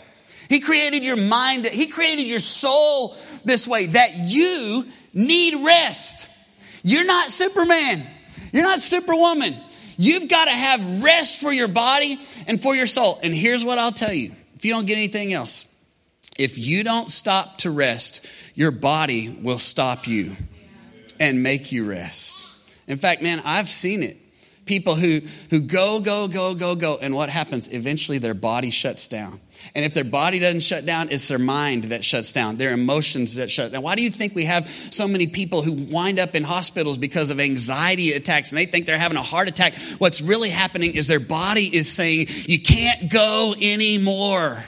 He 0.50 0.60
created 0.60 1.04
your 1.04 1.18
mind, 1.18 1.66
He 1.66 1.88
created 1.88 2.28
your 2.28 2.40
soul 2.40 3.16
this 3.44 3.68
way 3.68 3.88
that 3.88 4.16
you 4.18 4.86
need 5.14 5.66
rest. 5.66 6.30
You're 6.84 7.06
not 7.06 7.32
Superman. 7.32 8.02
You're 8.52 8.64
not 8.64 8.80
Superwoman. 8.80 9.56
You've 9.98 10.30
got 10.30 10.46
to 10.46 10.52
have 10.52 11.04
rest 11.04 11.42
for 11.42 11.52
your 11.52 11.68
body 11.68 12.20
and 12.48 12.62
for 12.62 12.76
your 12.76 12.86
soul. 12.86 13.20
And 13.24 13.34
here's 13.34 13.64
what 13.64 13.78
I'll 13.78 13.92
tell 13.92 14.14
you 14.14 14.32
if 14.56 14.66
you 14.66 14.72
don't 14.72 14.86
get 14.86 14.98
anything 14.98 15.34
else, 15.34 15.74
if 16.38 16.58
you 16.58 16.84
don't 16.84 17.10
stop 17.10 17.60
to 17.60 17.72
rest, 17.72 18.26
your 18.54 18.72
body 18.72 19.38
will 19.42 19.60
stop 19.60 20.08
you 20.08 20.34
and 21.20 21.42
make 21.42 21.72
you 21.72 21.86
rest. 21.86 22.48
In 22.88 22.98
fact, 22.98 23.22
man, 23.22 23.42
I've 23.46 23.70
seen 23.70 24.04
it. 24.04 24.18
People 24.66 24.96
who, 24.96 25.22
who 25.50 25.60
go, 25.60 26.00
go, 26.00 26.28
go, 26.28 26.56
go, 26.56 26.76
go, 26.76 26.98
and 27.00 27.16
what 27.16 27.30
happens? 27.30 27.72
Eventually 27.72 28.18
their 28.18 28.34
body 28.34 28.72
shuts 28.72 29.08
down. 29.08 29.40
And 29.74 29.84
if 29.84 29.94
their 29.94 30.04
body 30.04 30.40
doesn't 30.40 30.62
shut 30.62 30.86
down, 30.86 31.10
it's 31.10 31.28
their 31.28 31.40
mind 31.40 31.86
that 31.86 32.04
shuts 32.04 32.34
down, 32.34 32.58
their 32.58 32.74
emotions 32.74 33.36
that 33.36 33.50
shut 33.50 33.72
down. 33.72 33.82
Why 33.82 33.96
do 33.96 34.04
you 34.04 34.10
think 34.10 34.36
we 34.36 34.46
have 34.46 34.68
so 34.68 35.08
many 35.08 35.28
people 35.28 35.62
who 35.62 35.74
wind 35.74 36.20
up 36.20 36.36
in 36.36 36.44
hospitals 36.44 36.98
because 36.98 37.32
of 37.32 37.40
anxiety 37.40 38.14
attacks 38.14 38.52
and 38.52 38.58
they 38.58 38.66
think 38.66 38.86
they're 38.86 38.98
having 38.98 39.18
a 39.18 39.24
heart 39.24 39.48
attack? 39.48 39.76
What's 39.98 40.22
really 40.22 40.50
happening 40.50 40.94
is 40.94 41.08
their 41.08 41.20
body 41.20 41.76
is 41.76 41.92
saying, 41.92 42.28
You 42.30 42.62
can't 42.62 43.12
go 43.12 43.56
anymore. 43.60 44.64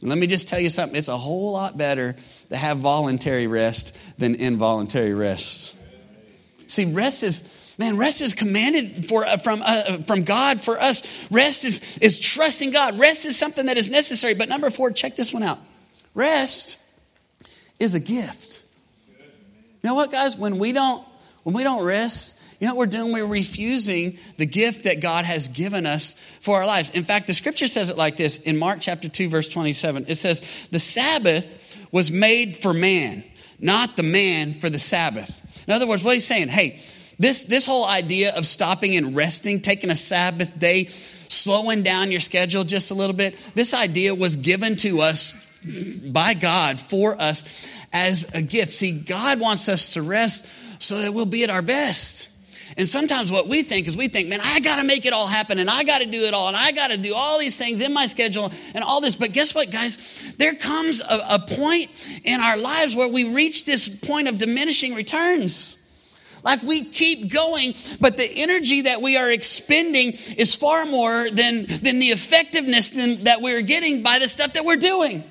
And 0.00 0.10
let 0.10 0.18
me 0.18 0.26
just 0.26 0.48
tell 0.48 0.60
you 0.60 0.68
something 0.68 0.98
it's 0.98 1.08
a 1.08 1.16
whole 1.16 1.52
lot 1.52 1.78
better 1.78 2.16
to 2.50 2.56
have 2.56 2.78
voluntary 2.78 3.46
rest 3.46 3.96
than 4.18 4.34
involuntary 4.34 5.14
rest. 5.14 5.76
See, 6.66 6.84
rest 6.86 7.22
is 7.22 7.42
Man, 7.78 7.96
rest 7.96 8.22
is 8.22 8.34
commanded 8.34 9.06
for, 9.06 9.24
uh, 9.24 9.36
from, 9.36 9.60
uh, 9.64 9.98
from 10.06 10.22
God 10.22 10.60
for 10.60 10.80
us. 10.80 11.02
Rest 11.30 11.64
is, 11.64 11.98
is 11.98 12.20
trusting 12.20 12.70
God. 12.70 12.98
Rest 12.98 13.26
is 13.26 13.36
something 13.36 13.66
that 13.66 13.76
is 13.76 13.90
necessary. 13.90 14.34
But 14.34 14.48
number 14.48 14.70
four, 14.70 14.92
check 14.92 15.16
this 15.16 15.32
one 15.32 15.42
out. 15.42 15.58
Rest 16.14 16.78
is 17.80 17.94
a 17.94 18.00
gift. 18.00 18.64
You 19.18 19.90
know 19.90 19.94
what, 19.94 20.12
guys? 20.12 20.36
When 20.36 20.58
we 20.58 20.72
don't, 20.72 21.04
when 21.42 21.54
we 21.54 21.64
don't 21.64 21.84
rest, 21.84 22.40
you 22.60 22.68
know 22.68 22.74
what 22.74 22.86
we're 22.86 22.98
doing? 22.98 23.12
We're 23.12 23.26
refusing 23.26 24.18
the 24.38 24.46
gift 24.46 24.84
that 24.84 25.00
God 25.00 25.24
has 25.24 25.48
given 25.48 25.84
us 25.84 26.14
for 26.40 26.58
our 26.58 26.66
lives. 26.66 26.90
In 26.90 27.04
fact, 27.04 27.26
the 27.26 27.34
scripture 27.34 27.66
says 27.66 27.90
it 27.90 27.96
like 27.98 28.16
this 28.16 28.38
in 28.38 28.56
Mark 28.56 28.78
chapter 28.80 29.08
2, 29.08 29.28
verse 29.28 29.48
27. 29.48 30.06
It 30.08 30.14
says, 30.14 30.40
The 30.70 30.78
Sabbath 30.78 31.88
was 31.90 32.10
made 32.10 32.54
for 32.54 32.72
man, 32.72 33.24
not 33.58 33.96
the 33.96 34.04
man 34.04 34.54
for 34.54 34.70
the 34.70 34.78
Sabbath. 34.78 35.40
In 35.66 35.74
other 35.74 35.86
words, 35.86 36.04
what 36.04 36.14
he's 36.14 36.26
saying, 36.26 36.48
hey, 36.48 36.80
this, 37.24 37.44
this 37.44 37.64
whole 37.64 37.86
idea 37.86 38.34
of 38.36 38.44
stopping 38.44 38.96
and 38.96 39.16
resting, 39.16 39.62
taking 39.62 39.88
a 39.88 39.96
Sabbath 39.96 40.58
day, 40.58 40.84
slowing 40.84 41.82
down 41.82 42.10
your 42.10 42.20
schedule 42.20 42.64
just 42.64 42.90
a 42.90 42.94
little 42.94 43.16
bit, 43.16 43.34
this 43.54 43.72
idea 43.72 44.14
was 44.14 44.36
given 44.36 44.76
to 44.76 45.00
us 45.00 45.32
by 46.06 46.34
God 46.34 46.78
for 46.78 47.18
us 47.18 47.66
as 47.94 48.30
a 48.34 48.42
gift. 48.42 48.74
See, 48.74 48.92
God 48.92 49.40
wants 49.40 49.70
us 49.70 49.94
to 49.94 50.02
rest 50.02 50.46
so 50.82 51.00
that 51.00 51.14
we'll 51.14 51.24
be 51.24 51.44
at 51.44 51.48
our 51.48 51.62
best. 51.62 52.28
And 52.76 52.86
sometimes 52.86 53.32
what 53.32 53.48
we 53.48 53.62
think 53.62 53.86
is 53.86 53.96
we 53.96 54.08
think, 54.08 54.28
man, 54.28 54.42
I 54.42 54.60
got 54.60 54.76
to 54.76 54.84
make 54.84 55.06
it 55.06 55.14
all 55.14 55.26
happen 55.26 55.58
and 55.58 55.70
I 55.70 55.84
got 55.84 56.00
to 56.00 56.06
do 56.06 56.24
it 56.24 56.34
all 56.34 56.48
and 56.48 56.56
I 56.56 56.72
got 56.72 56.88
to 56.88 56.98
do 56.98 57.14
all 57.14 57.38
these 57.38 57.56
things 57.56 57.80
in 57.80 57.94
my 57.94 58.04
schedule 58.04 58.52
and 58.74 58.84
all 58.84 59.00
this. 59.00 59.16
But 59.16 59.32
guess 59.32 59.54
what, 59.54 59.70
guys? 59.70 60.34
There 60.36 60.54
comes 60.54 61.00
a, 61.00 61.26
a 61.30 61.38
point 61.38 61.88
in 62.22 62.42
our 62.42 62.58
lives 62.58 62.94
where 62.94 63.08
we 63.08 63.32
reach 63.32 63.64
this 63.64 63.88
point 63.88 64.28
of 64.28 64.36
diminishing 64.36 64.94
returns. 64.94 65.78
Like 66.44 66.62
we 66.62 66.84
keep 66.84 67.32
going, 67.32 67.74
but 68.00 68.16
the 68.18 68.30
energy 68.30 68.82
that 68.82 69.00
we 69.00 69.16
are 69.16 69.30
expending 69.30 70.12
is 70.36 70.54
far 70.54 70.84
more 70.84 71.28
than, 71.30 71.64
than 71.64 71.98
the 71.98 72.10
effectiveness 72.12 72.90
than, 72.90 73.24
that 73.24 73.40
we're 73.40 73.62
getting 73.62 74.02
by 74.02 74.18
the 74.18 74.28
stuff 74.28 74.52
that 74.52 74.64
we're 74.64 74.76
doing. 74.76 75.24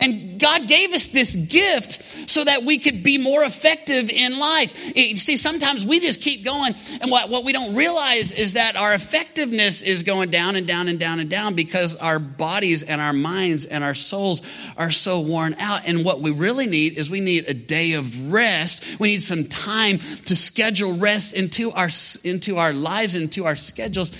And 0.00 0.38
God 0.38 0.68
gave 0.68 0.92
us 0.92 1.08
this 1.08 1.34
gift 1.36 2.30
so 2.30 2.44
that 2.44 2.64
we 2.64 2.78
could 2.78 3.02
be 3.02 3.18
more 3.18 3.44
effective 3.44 4.10
in 4.10 4.38
life. 4.38 4.72
See, 4.94 5.36
sometimes 5.36 5.84
we 5.86 6.00
just 6.00 6.20
keep 6.20 6.44
going, 6.44 6.74
and 7.00 7.10
what, 7.10 7.30
what 7.30 7.44
we 7.44 7.52
don't 7.52 7.74
realize 7.74 8.32
is 8.32 8.54
that 8.54 8.76
our 8.76 8.94
effectiveness 8.94 9.82
is 9.82 10.02
going 10.02 10.30
down 10.30 10.56
and 10.56 10.66
down 10.66 10.88
and 10.88 10.98
down 10.98 11.20
and 11.20 11.30
down 11.30 11.54
because 11.54 11.96
our 11.96 12.18
bodies 12.18 12.82
and 12.82 13.00
our 13.00 13.12
minds 13.12 13.66
and 13.66 13.82
our 13.82 13.94
souls 13.94 14.42
are 14.76 14.90
so 14.90 15.20
worn 15.20 15.54
out. 15.54 15.82
And 15.86 16.04
what 16.04 16.20
we 16.20 16.30
really 16.30 16.66
need 16.66 16.98
is 16.98 17.10
we 17.10 17.20
need 17.20 17.46
a 17.48 17.54
day 17.54 17.94
of 17.94 18.32
rest. 18.32 19.00
We 19.00 19.08
need 19.08 19.22
some 19.22 19.44
time 19.44 19.98
to 19.98 20.36
schedule 20.36 20.96
rest 20.96 21.34
into 21.34 21.72
our, 21.72 21.88
into 22.24 22.58
our 22.58 22.72
lives, 22.72 23.14
into 23.14 23.46
our 23.46 23.56
schedules 23.56 24.12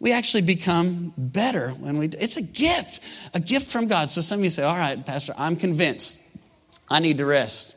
we 0.00 0.12
actually 0.12 0.42
become 0.42 1.12
better 1.16 1.70
when 1.70 1.98
we 1.98 2.06
it's 2.06 2.36
a 2.36 2.42
gift 2.42 3.00
a 3.34 3.40
gift 3.40 3.70
from 3.70 3.86
god. 3.86 4.10
So 4.10 4.20
some 4.20 4.40
of 4.40 4.44
you 4.44 4.50
say 4.50 4.62
all 4.62 4.76
right 4.76 5.04
pastor 5.04 5.34
i'm 5.36 5.56
convinced. 5.56 6.18
I 6.90 7.00
need 7.00 7.18
to 7.18 7.26
rest. 7.26 7.74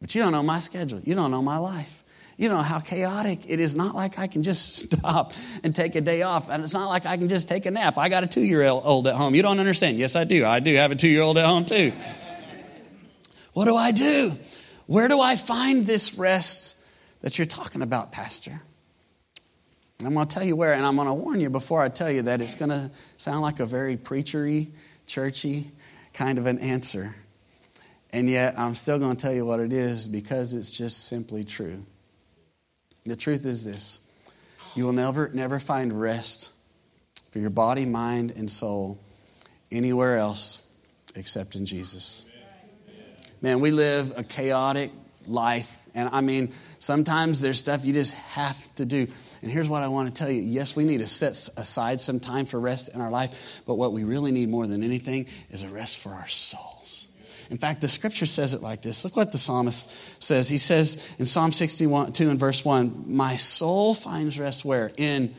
But 0.00 0.14
you 0.14 0.22
don't 0.22 0.32
know 0.32 0.42
my 0.42 0.58
schedule. 0.58 1.00
You 1.00 1.14
don't 1.14 1.30
know 1.30 1.40
my 1.40 1.56
life. 1.56 2.04
You 2.36 2.48
don't 2.48 2.58
know 2.58 2.64
how 2.64 2.80
chaotic 2.80 3.48
it 3.48 3.60
is. 3.60 3.76
Not 3.76 3.94
like 3.94 4.18
i 4.18 4.26
can 4.26 4.42
just 4.42 4.74
stop 4.92 5.32
and 5.62 5.74
take 5.74 5.94
a 5.94 6.00
day 6.00 6.22
off. 6.22 6.50
And 6.50 6.64
it's 6.64 6.74
not 6.74 6.88
like 6.88 7.06
i 7.06 7.16
can 7.16 7.28
just 7.28 7.48
take 7.48 7.66
a 7.66 7.70
nap. 7.70 7.98
I 7.98 8.08
got 8.08 8.24
a 8.24 8.26
two-year-old 8.26 9.06
at 9.06 9.14
home. 9.14 9.34
You 9.34 9.42
don't 9.42 9.60
understand. 9.60 9.98
Yes 9.98 10.16
i 10.16 10.24
do. 10.24 10.44
I 10.44 10.60
do 10.60 10.74
have 10.74 10.90
a 10.90 10.96
two-year-old 10.96 11.38
at 11.38 11.46
home 11.46 11.64
too. 11.64 11.92
What 13.52 13.66
do 13.66 13.76
i 13.76 13.92
do? 13.92 14.36
Where 14.86 15.08
do 15.08 15.20
i 15.20 15.36
find 15.36 15.86
this 15.86 16.14
rest 16.14 16.76
that 17.20 17.38
you're 17.38 17.46
talking 17.46 17.82
about 17.82 18.10
pastor 18.10 18.60
I'm 20.06 20.14
going 20.14 20.26
to 20.26 20.34
tell 20.34 20.44
you 20.44 20.56
where, 20.56 20.72
and 20.72 20.84
I'm 20.84 20.96
going 20.96 21.08
to 21.08 21.14
warn 21.14 21.40
you 21.40 21.50
before 21.50 21.80
I 21.80 21.88
tell 21.88 22.10
you 22.10 22.22
that 22.22 22.40
it's 22.40 22.54
going 22.54 22.70
to 22.70 22.90
sound 23.16 23.42
like 23.42 23.60
a 23.60 23.66
very 23.66 23.96
preachery, 23.96 24.70
churchy 25.06 25.70
kind 26.12 26.38
of 26.38 26.46
an 26.46 26.58
answer. 26.58 27.14
And 28.10 28.28
yet, 28.28 28.58
I'm 28.58 28.74
still 28.74 28.98
going 28.98 29.16
to 29.16 29.22
tell 29.22 29.32
you 29.32 29.46
what 29.46 29.60
it 29.60 29.72
is 29.72 30.06
because 30.06 30.54
it's 30.54 30.70
just 30.70 31.06
simply 31.06 31.44
true. 31.44 31.84
The 33.04 33.16
truth 33.16 33.46
is 33.46 33.64
this 33.64 34.00
you 34.74 34.84
will 34.84 34.92
never, 34.92 35.30
never 35.32 35.58
find 35.58 35.92
rest 35.98 36.50
for 37.30 37.38
your 37.38 37.50
body, 37.50 37.86
mind, 37.86 38.32
and 38.36 38.50
soul 38.50 38.98
anywhere 39.70 40.18
else 40.18 40.66
except 41.14 41.56
in 41.56 41.66
Jesus. 41.66 42.24
Man, 43.40 43.60
we 43.60 43.70
live 43.70 44.16
a 44.16 44.22
chaotic 44.22 44.92
life. 45.26 45.84
And 45.94 46.08
I 46.12 46.20
mean, 46.20 46.52
sometimes 46.78 47.40
there's 47.40 47.58
stuff 47.58 47.84
you 47.84 47.92
just 47.92 48.14
have 48.14 48.74
to 48.76 48.84
do. 48.84 49.08
And 49.42 49.50
here's 49.50 49.68
what 49.68 49.82
I 49.82 49.88
want 49.88 50.08
to 50.08 50.14
tell 50.14 50.30
you 50.30 50.40
yes, 50.40 50.76
we 50.76 50.84
need 50.84 50.98
to 50.98 51.08
set 51.08 51.32
aside 51.56 52.00
some 52.00 52.20
time 52.20 52.46
for 52.46 52.58
rest 52.58 52.90
in 52.94 53.00
our 53.00 53.10
life, 53.10 53.62
but 53.66 53.74
what 53.74 53.92
we 53.92 54.04
really 54.04 54.32
need 54.32 54.48
more 54.48 54.66
than 54.66 54.82
anything 54.82 55.26
is 55.50 55.62
a 55.62 55.68
rest 55.68 55.98
for 55.98 56.10
our 56.10 56.28
souls. 56.28 57.08
In 57.50 57.58
fact, 57.58 57.82
the 57.82 57.88
scripture 57.88 58.24
says 58.24 58.54
it 58.54 58.62
like 58.62 58.80
this. 58.80 59.04
Look 59.04 59.14
what 59.14 59.30
the 59.30 59.36
psalmist 59.36 59.92
says. 60.22 60.48
He 60.48 60.56
says 60.56 61.04
in 61.18 61.26
Psalm 61.26 61.52
61, 61.52 62.12
2 62.12 62.30
and 62.30 62.40
verse 62.40 62.64
1, 62.64 63.04
My 63.08 63.36
soul 63.36 63.92
finds 63.92 64.38
rest 64.38 64.64
where? 64.64 64.90
In 64.96 65.34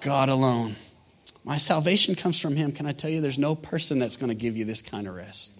God 0.00 0.30
alone. 0.30 0.74
My 1.44 1.56
salvation 1.56 2.16
comes 2.16 2.40
from 2.40 2.56
Him. 2.56 2.72
Can 2.72 2.86
I 2.86 2.92
tell 2.92 3.10
you, 3.10 3.20
there's 3.20 3.38
no 3.38 3.54
person 3.54 4.00
that's 4.00 4.16
going 4.16 4.30
to 4.30 4.34
give 4.34 4.56
you 4.56 4.64
this 4.64 4.82
kind 4.82 5.06
of 5.06 5.14
rest. 5.14 5.52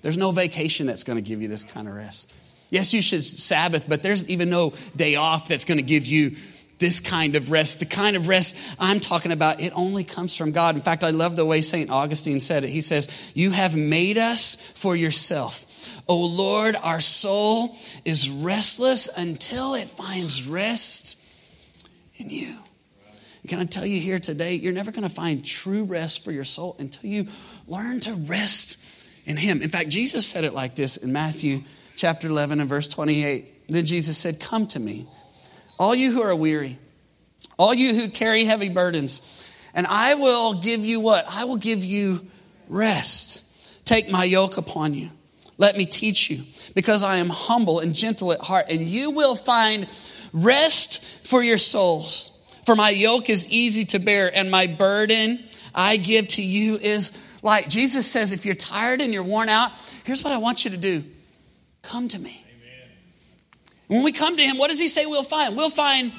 There's 0.00 0.16
no 0.16 0.30
vacation 0.30 0.86
that's 0.86 1.04
going 1.04 1.16
to 1.16 1.22
give 1.22 1.42
you 1.42 1.48
this 1.48 1.64
kind 1.64 1.86
of 1.86 1.94
rest. 1.94 2.32
Yes, 2.70 2.94
you 2.94 3.02
should 3.02 3.22
Sabbath, 3.22 3.88
but 3.88 4.02
there's 4.02 4.28
even 4.28 4.48
no 4.48 4.72
day 4.96 5.16
off 5.16 5.48
that's 5.48 5.64
going 5.64 5.78
to 5.78 5.84
give 5.84 6.06
you 6.06 6.36
this 6.78 7.00
kind 7.00 7.36
of 7.36 7.50
rest. 7.50 7.78
The 7.80 7.86
kind 7.86 8.16
of 8.16 8.28
rest 8.28 8.56
I'm 8.78 9.00
talking 9.00 9.32
about, 9.32 9.60
it 9.60 9.72
only 9.74 10.04
comes 10.04 10.36
from 10.36 10.52
God. 10.52 10.76
In 10.76 10.82
fact, 10.82 11.04
I 11.04 11.10
love 11.10 11.36
the 11.36 11.44
way 11.44 11.62
St. 11.62 11.90
Augustine 11.90 12.40
said 12.40 12.64
it. 12.64 12.70
He 12.70 12.82
says, 12.82 13.08
You 13.34 13.50
have 13.50 13.76
made 13.76 14.18
us 14.18 14.54
for 14.54 14.94
yourself. 14.94 15.64
O 16.08 16.24
Lord, 16.24 16.76
our 16.76 17.00
soul 17.00 17.76
is 18.04 18.30
restless 18.30 19.08
until 19.08 19.74
it 19.74 19.88
finds 19.88 20.46
rest 20.46 21.20
in 22.16 22.30
you. 22.30 22.56
can 23.48 23.58
I 23.58 23.64
tell 23.64 23.86
you 23.86 24.00
here 24.00 24.18
today, 24.18 24.54
you're 24.54 24.72
never 24.72 24.90
going 24.90 25.08
to 25.08 25.14
find 25.14 25.44
true 25.44 25.84
rest 25.84 26.24
for 26.24 26.32
your 26.32 26.44
soul 26.44 26.76
until 26.78 27.08
you 27.08 27.26
learn 27.66 28.00
to 28.00 28.14
rest 28.14 28.82
in 29.24 29.36
Him. 29.36 29.62
In 29.62 29.68
fact, 29.68 29.88
Jesus 29.88 30.26
said 30.26 30.44
it 30.44 30.54
like 30.54 30.76
this 30.76 30.96
in 30.96 31.12
Matthew 31.12 31.62
chapter 31.96 32.28
11 32.28 32.60
and 32.60 32.68
verse 32.68 32.88
28. 32.88 33.68
Then 33.68 33.84
Jesus 33.84 34.16
said, 34.16 34.38
Come 34.38 34.66
to 34.68 34.80
me 34.80 35.08
all 35.78 35.94
you 35.94 36.12
who 36.12 36.22
are 36.22 36.34
weary, 36.34 36.78
all 37.58 37.74
you 37.74 37.94
who 37.94 38.08
carry 38.08 38.44
heavy 38.44 38.68
burdens, 38.68 39.44
and 39.74 39.86
I 39.86 40.14
will 40.14 40.54
give 40.54 40.84
you 40.84 41.00
what? 41.00 41.26
I 41.28 41.44
will 41.44 41.56
give 41.56 41.84
you 41.84 42.26
rest. 42.68 43.42
Take 43.84 44.08
my 44.10 44.24
yoke 44.24 44.56
upon 44.56 44.94
you. 44.94 45.10
Let 45.58 45.76
me 45.76 45.86
teach 45.86 46.30
you, 46.30 46.42
because 46.74 47.02
I 47.02 47.16
am 47.16 47.28
humble 47.28 47.80
and 47.80 47.94
gentle 47.94 48.32
at 48.32 48.40
heart, 48.40 48.66
and 48.68 48.82
you 48.82 49.10
will 49.12 49.36
find 49.36 49.88
rest 50.32 51.04
for 51.26 51.42
your 51.42 51.58
souls. 51.58 52.32
For 52.66 52.74
my 52.74 52.90
yoke 52.90 53.30
is 53.30 53.50
easy 53.50 53.84
to 53.86 53.98
bear, 53.98 54.30
and 54.34 54.50
my 54.50 54.66
burden 54.66 55.42
I 55.74 55.96
give 55.98 56.28
to 56.28 56.42
you 56.42 56.76
is 56.76 57.12
light. 57.42 57.68
Jesus 57.68 58.10
says, 58.10 58.32
if 58.32 58.44
you're 58.44 58.54
tired 58.54 59.00
and 59.00 59.12
you're 59.14 59.22
worn 59.22 59.48
out, 59.48 59.70
here's 60.04 60.24
what 60.24 60.32
I 60.32 60.38
want 60.38 60.64
you 60.64 60.72
to 60.72 60.76
do 60.76 61.04
come 61.82 62.08
to 62.08 62.18
me. 62.18 62.45
When 63.88 64.02
we 64.02 64.12
come 64.12 64.36
to 64.36 64.42
Him, 64.42 64.58
what 64.58 64.70
does 64.70 64.80
He 64.80 64.88
say 64.88 65.06
we'll 65.06 65.22
find? 65.22 65.56
We'll 65.56 65.70
find 65.70 66.12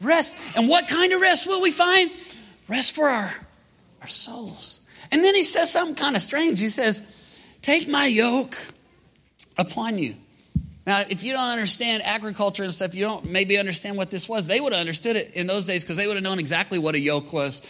rest. 0.00 0.36
And 0.56 0.68
what 0.68 0.88
kind 0.88 1.12
of 1.12 1.20
rest 1.20 1.46
will 1.46 1.60
we 1.62 1.70
find? 1.70 2.10
Rest 2.68 2.94
for 2.94 3.08
our, 3.08 3.34
our 4.00 4.08
souls. 4.08 4.80
And 5.10 5.24
then 5.24 5.34
He 5.34 5.42
says 5.42 5.72
something 5.72 5.94
kind 5.94 6.16
of 6.16 6.22
strange. 6.22 6.60
He 6.60 6.68
says, 6.68 7.02
Take 7.62 7.88
my 7.88 8.06
yoke 8.06 8.56
upon 9.56 9.98
you. 9.98 10.16
Now, 10.86 11.04
if 11.08 11.22
you 11.22 11.32
don't 11.32 11.48
understand 11.48 12.02
agriculture 12.02 12.64
and 12.64 12.74
stuff, 12.74 12.94
you 12.94 13.04
don't 13.04 13.30
maybe 13.30 13.56
understand 13.56 13.96
what 13.96 14.10
this 14.10 14.28
was. 14.28 14.46
They 14.46 14.60
would 14.60 14.72
have 14.72 14.80
understood 14.80 15.14
it 15.14 15.32
in 15.34 15.46
those 15.46 15.64
days 15.64 15.84
because 15.84 15.96
they 15.96 16.08
would 16.08 16.16
have 16.16 16.24
known 16.24 16.40
exactly 16.40 16.78
what 16.78 16.96
a 16.96 17.00
yoke 17.00 17.32
was. 17.32 17.62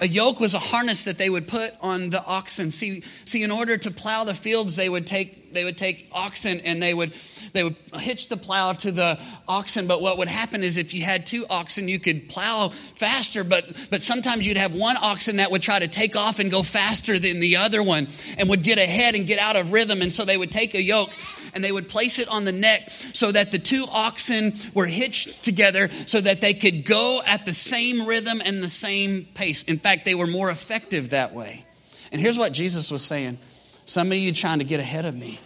A 0.00 0.08
yoke 0.08 0.40
was 0.40 0.52
a 0.52 0.58
harness 0.58 1.04
that 1.04 1.16
they 1.16 1.30
would 1.30 1.48
put 1.48 1.72
on 1.80 2.10
the 2.10 2.22
oxen. 2.22 2.70
See, 2.70 3.02
see, 3.24 3.42
in 3.42 3.50
order 3.50 3.78
to 3.78 3.90
plow 3.90 4.24
the 4.24 4.34
fields, 4.34 4.76
they 4.76 4.88
would 4.88 5.06
take 5.06 5.54
they 5.54 5.64
would 5.64 5.78
take 5.78 6.08
oxen 6.12 6.60
and 6.60 6.82
they 6.82 6.92
would 6.92 7.14
they 7.52 7.64
would 7.64 7.76
hitch 7.94 8.28
the 8.28 8.36
plow 8.36 8.74
to 8.74 8.92
the 8.92 9.18
oxen. 9.48 9.86
But 9.86 10.02
what 10.02 10.18
would 10.18 10.28
happen 10.28 10.62
is 10.62 10.76
if 10.76 10.92
you 10.92 11.02
had 11.02 11.24
two 11.24 11.46
oxen, 11.48 11.88
you 11.88 11.98
could 11.98 12.28
plow 12.28 12.68
faster. 12.68 13.44
But, 13.44 13.88
but 13.90 14.02
sometimes 14.02 14.46
you'd 14.46 14.58
have 14.58 14.74
one 14.74 14.96
oxen 15.00 15.36
that 15.36 15.50
would 15.50 15.62
try 15.62 15.78
to 15.78 15.88
take 15.88 16.16
off 16.16 16.38
and 16.38 16.50
go 16.50 16.62
faster 16.62 17.18
than 17.18 17.40
the 17.40 17.56
other 17.56 17.82
one 17.82 18.08
and 18.38 18.50
would 18.50 18.62
get 18.62 18.78
ahead 18.78 19.14
and 19.14 19.26
get 19.26 19.38
out 19.38 19.56
of 19.56 19.72
rhythm. 19.72 20.02
And 20.02 20.12
so 20.12 20.24
they 20.24 20.36
would 20.36 20.52
take 20.52 20.74
a 20.74 20.82
yoke 20.82 21.10
and 21.56 21.64
they 21.64 21.72
would 21.72 21.88
place 21.88 22.18
it 22.18 22.28
on 22.28 22.44
the 22.44 22.52
neck 22.52 22.90
so 22.90 23.32
that 23.32 23.50
the 23.50 23.58
two 23.58 23.86
oxen 23.90 24.52
were 24.74 24.84
hitched 24.84 25.42
together 25.42 25.88
so 26.04 26.20
that 26.20 26.42
they 26.42 26.52
could 26.52 26.84
go 26.84 27.22
at 27.26 27.46
the 27.46 27.54
same 27.54 28.06
rhythm 28.06 28.42
and 28.44 28.62
the 28.62 28.68
same 28.68 29.24
pace. 29.24 29.64
In 29.64 29.78
fact, 29.78 30.04
they 30.04 30.14
were 30.14 30.26
more 30.26 30.50
effective 30.50 31.10
that 31.10 31.32
way. 31.32 31.64
And 32.12 32.20
here's 32.20 32.36
what 32.36 32.52
Jesus 32.52 32.90
was 32.90 33.02
saying 33.02 33.38
Some 33.86 34.12
of 34.12 34.18
you 34.18 34.32
trying 34.34 34.58
to 34.58 34.66
get 34.66 34.80
ahead 34.80 35.06
of 35.06 35.16
me. 35.16 35.40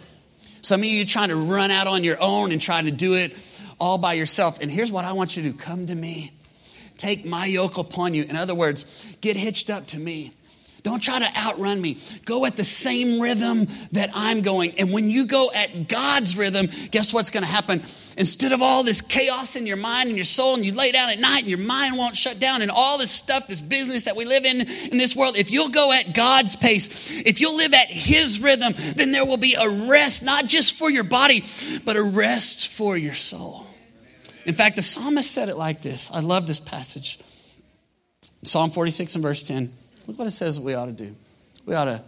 Some 0.61 0.81
of 0.81 0.85
you 0.85 1.05
trying 1.05 1.29
to 1.29 1.37
run 1.37 1.71
out 1.71 1.87
on 1.87 2.03
your 2.03 2.17
own 2.19 2.51
and 2.51 2.59
try 2.59 2.81
to 2.81 2.91
do 2.91 3.13
it 3.15 3.35
all 3.79 3.97
by 3.97 4.13
yourself. 4.13 4.59
And 4.59 4.69
here's 4.69 4.91
what 4.91 5.05
I 5.05 5.13
want 5.13 5.37
you 5.37 5.43
to 5.43 5.51
do 5.51 5.57
come 5.57 5.87
to 5.87 5.95
me. 5.95 6.33
Take 6.97 7.23
my 7.23 7.45
yoke 7.45 7.77
upon 7.77 8.13
you. 8.13 8.23
In 8.23 8.35
other 8.35 8.53
words, 8.53 9.15
get 9.21 9.37
hitched 9.37 9.69
up 9.69 9.87
to 9.87 9.97
me. 9.97 10.33
Don't 10.83 11.01
try 11.01 11.19
to 11.19 11.37
outrun 11.37 11.79
me. 11.79 11.99
Go 12.25 12.45
at 12.45 12.55
the 12.55 12.63
same 12.63 13.19
rhythm 13.19 13.67
that 13.91 14.09
I'm 14.15 14.41
going. 14.41 14.79
And 14.79 14.91
when 14.91 15.11
you 15.11 15.25
go 15.25 15.51
at 15.53 15.87
God's 15.87 16.35
rhythm, 16.35 16.69
guess 16.89 17.13
what's 17.13 17.29
going 17.29 17.43
to 17.43 17.49
happen? 17.49 17.83
Instead 18.17 18.51
of 18.51 18.63
all 18.63 18.83
this 18.83 19.01
chaos 19.01 19.55
in 19.55 19.67
your 19.67 19.77
mind 19.77 20.09
and 20.09 20.17
your 20.17 20.25
soul, 20.25 20.55
and 20.55 20.65
you 20.65 20.73
lay 20.73 20.91
down 20.91 21.09
at 21.09 21.19
night 21.19 21.41
and 21.41 21.47
your 21.47 21.59
mind 21.59 21.97
won't 21.97 22.15
shut 22.15 22.39
down, 22.39 22.63
and 22.63 22.71
all 22.71 22.97
this 22.97 23.11
stuff, 23.11 23.47
this 23.47 23.61
business 23.61 24.05
that 24.05 24.15
we 24.15 24.25
live 24.25 24.43
in 24.43 24.61
in 24.61 24.97
this 24.97 25.15
world, 25.15 25.37
if 25.37 25.51
you'll 25.51 25.69
go 25.69 25.91
at 25.91 26.15
God's 26.15 26.55
pace, 26.55 27.11
if 27.11 27.39
you'll 27.39 27.57
live 27.57 27.73
at 27.73 27.89
His 27.89 28.41
rhythm, 28.41 28.73
then 28.95 29.11
there 29.11 29.25
will 29.25 29.37
be 29.37 29.53
a 29.53 29.87
rest, 29.87 30.23
not 30.23 30.47
just 30.47 30.77
for 30.77 30.89
your 30.89 31.03
body, 31.03 31.43
but 31.85 31.95
a 31.95 32.03
rest 32.03 32.69
for 32.69 32.97
your 32.97 33.13
soul. 33.13 33.67
In 34.47 34.55
fact, 34.55 34.77
the 34.77 34.81
psalmist 34.81 35.29
said 35.29 35.49
it 35.49 35.57
like 35.57 35.83
this. 35.83 36.09
I 36.11 36.21
love 36.21 36.47
this 36.47 36.59
passage. 36.59 37.19
Psalm 38.43 38.71
46 38.71 39.13
and 39.15 39.21
verse 39.21 39.43
10. 39.43 39.71
Look 40.11 40.19
what 40.19 40.27
it 40.27 40.31
says 40.31 40.59
we 40.59 40.73
ought 40.73 40.87
to 40.87 40.91
do. 40.91 41.15
We 41.65 41.73
ought 41.73 41.85
to 41.85 42.03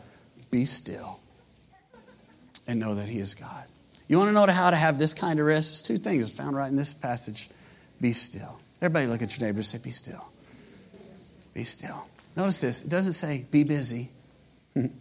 be 0.51 0.65
still 0.65 1.21
and 2.67 2.77
know 2.77 2.95
that 2.95 3.07
He 3.07 3.19
is 3.19 3.33
God. 3.33 3.63
You 4.09 4.17
want 4.17 4.27
to 4.27 4.33
know 4.33 4.45
how 4.45 4.71
to 4.71 4.75
have 4.75 4.99
this 4.99 5.13
kind 5.13 5.39
of 5.39 5.45
rest? 5.45 5.71
It's 5.71 5.81
two 5.81 5.95
things 5.95 6.29
found 6.29 6.57
right 6.57 6.67
in 6.67 6.75
this 6.75 6.91
passage. 6.93 7.49
Be 8.01 8.11
still. 8.11 8.59
Everybody 8.81 9.07
look 9.07 9.21
at 9.21 9.39
your 9.39 9.47
neighbor 9.47 9.59
and 9.59 9.65
say, 9.65 9.77
Be 9.77 9.91
still. 9.91 10.27
Be 11.53 11.63
still. 11.63 12.05
Notice 12.35 12.59
this. 12.59 12.83
It 12.83 12.89
doesn't 12.89 13.13
say 13.13 13.45
be 13.49 13.63
busy. 13.63 14.09
it 14.75 14.91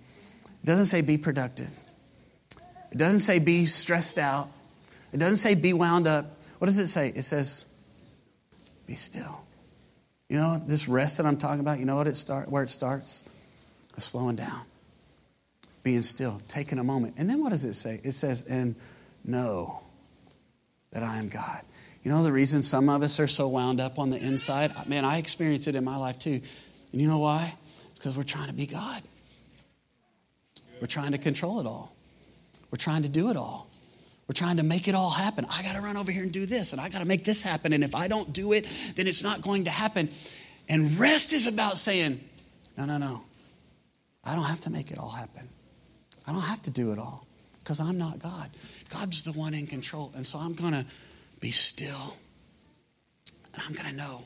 doesn't 0.65 0.85
say 0.85 1.01
be 1.01 1.19
productive. 1.19 1.77
It 2.93 2.99
doesn't 2.99 3.19
say 3.19 3.41
be 3.41 3.67
stressed 3.67 4.17
out. 4.17 4.49
It 5.13 5.17
doesn't 5.17 5.39
say 5.39 5.57
be 5.57 5.73
wound 5.73 6.07
up. 6.07 6.39
What 6.61 6.67
does 6.67 6.79
it 6.79 6.87
say? 6.87 7.13
It 7.17 7.23
says 7.23 7.67
be 8.87 8.95
still. 8.95 9.42
You 10.33 10.39
know, 10.39 10.57
this 10.57 10.89
rest 10.89 11.19
that 11.19 11.27
I'm 11.27 11.37
talking 11.37 11.61
about, 11.61 11.79
you 11.79 11.85
know 11.85 11.97
what 11.97 12.07
it 12.07 12.17
start 12.17 12.49
where 12.49 12.63
it 12.63 12.71
starts? 12.71 13.29
Slowing 13.99 14.35
down. 14.35 14.63
Being 15.83 16.01
still, 16.01 16.41
taking 16.49 16.79
a 16.79 16.83
moment. 16.83 17.17
And 17.19 17.29
then 17.29 17.43
what 17.43 17.51
does 17.51 17.67
it 17.67 17.75
say? 17.75 18.01
It 18.03 18.13
says, 18.13 18.43
and 18.45 18.75
know 19.27 19.83
that 20.93 21.03
I 21.03 21.19
am 21.19 21.29
God. 21.29 21.61
You 22.03 22.11
know 22.11 22.23
the 22.23 22.33
reason 22.33 22.63
some 22.63 22.89
of 22.89 23.03
us 23.03 23.21
are 23.21 23.27
so 23.27 23.47
wound 23.47 23.79
up 23.79 23.99
on 23.99 24.09
the 24.09 24.17
inside? 24.17 24.73
Man, 24.89 25.05
I 25.05 25.19
experience 25.19 25.67
it 25.67 25.75
in 25.75 25.85
my 25.85 25.99
life 25.99 26.19
too. 26.19 26.41
And 26.93 27.01
you 27.03 27.09
know 27.09 27.19
why? 27.19 27.55
It's 27.91 27.99
because 27.99 28.17
we're 28.17 28.23
trying 28.23 28.47
to 28.47 28.55
be 28.55 28.65
God. 28.65 29.03
We're 30.81 30.87
trying 30.87 31.13
to 31.13 31.19
control 31.19 31.61
it 31.61 31.67
all. 31.67 31.95
We're 32.71 32.79
trying 32.79 33.03
to 33.03 33.11
do 33.11 33.29
it 33.29 33.37
all. 33.37 33.69
We're 34.29 34.35
trying 34.35 34.59
to 34.59 34.63
make 34.63 34.89
it 34.89 34.95
all 34.95 35.11
happen. 35.11 35.47
I 35.51 35.63
got 35.63 35.75
to 35.75 35.81
run 35.81 35.97
over 35.97 36.13
here 36.13 36.23
and 36.23 36.33
do 36.33 36.47
this, 36.47 36.73
and 36.73 36.81
I 36.81 36.89
got 36.89 37.01
to 37.01 37.05
make 37.05 37.25
this 37.25 37.43
happen. 37.43 37.73
And 37.73 37.83
if 37.83 37.95
I 37.95 38.09
don't 38.09 38.33
do 38.33 38.53
it, 38.53 38.67
then 38.95 39.07
it's 39.07 39.23
not 39.23 39.41
going 39.41 39.65
to 39.65 39.71
happen. 39.71 40.09
And 40.69 40.99
rest 40.99 41.33
is 41.33 41.47
about 41.47 41.77
saying, 41.77 42.21
no, 42.79 42.85
no, 42.85 42.99
no. 42.99 43.23
I 44.25 44.35
don't 44.35 44.45
have 44.45 44.61
to 44.61 44.71
make 44.71 44.91
it 44.91 44.99
all 44.99 45.11
happen. 45.11 45.49
I 46.27 46.33
don't 46.33 46.43
have 46.43 46.63
to 46.63 46.71
do 46.71 46.93
it 46.93 46.99
all 46.99 47.27
because 47.59 47.81
I'm 47.81 47.99
not 47.99 48.21
God. 48.21 48.51
God's 48.89 49.23
the 49.23 49.33
one 49.33 49.55
in 49.55 49.67
control. 49.67 50.13
And 50.15 50.27
so 50.27 50.39
I'm 50.39 50.55
going 50.55 50.73
to 50.73 50.87
be 51.41 51.51
still. 51.51 52.17
And 53.53 53.63
I'm 53.67 53.73
going 53.73 53.89
to 53.91 53.97
know 53.97 54.23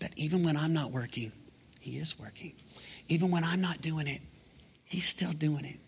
that 0.00 0.12
even 0.16 0.44
when 0.44 0.56
I'm 0.56 0.72
not 0.72 0.90
working, 0.90 1.30
He 1.80 1.92
is 1.98 2.18
working. 2.18 2.52
Even 3.08 3.30
when 3.30 3.44
I'm 3.44 3.60
not 3.60 3.80
doing 3.80 4.08
it, 4.08 4.20
He's 4.84 5.06
still 5.06 5.32
doing 5.32 5.64
it 5.64 5.78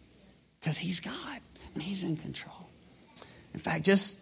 because 0.61 0.79
He's 0.79 1.01
God 1.01 1.41
and 1.75 1.83
He's 1.83 2.05
in 2.05 2.17
control. 2.17 2.64
In 3.55 3.61
fact, 3.61 3.85
just 3.85 4.19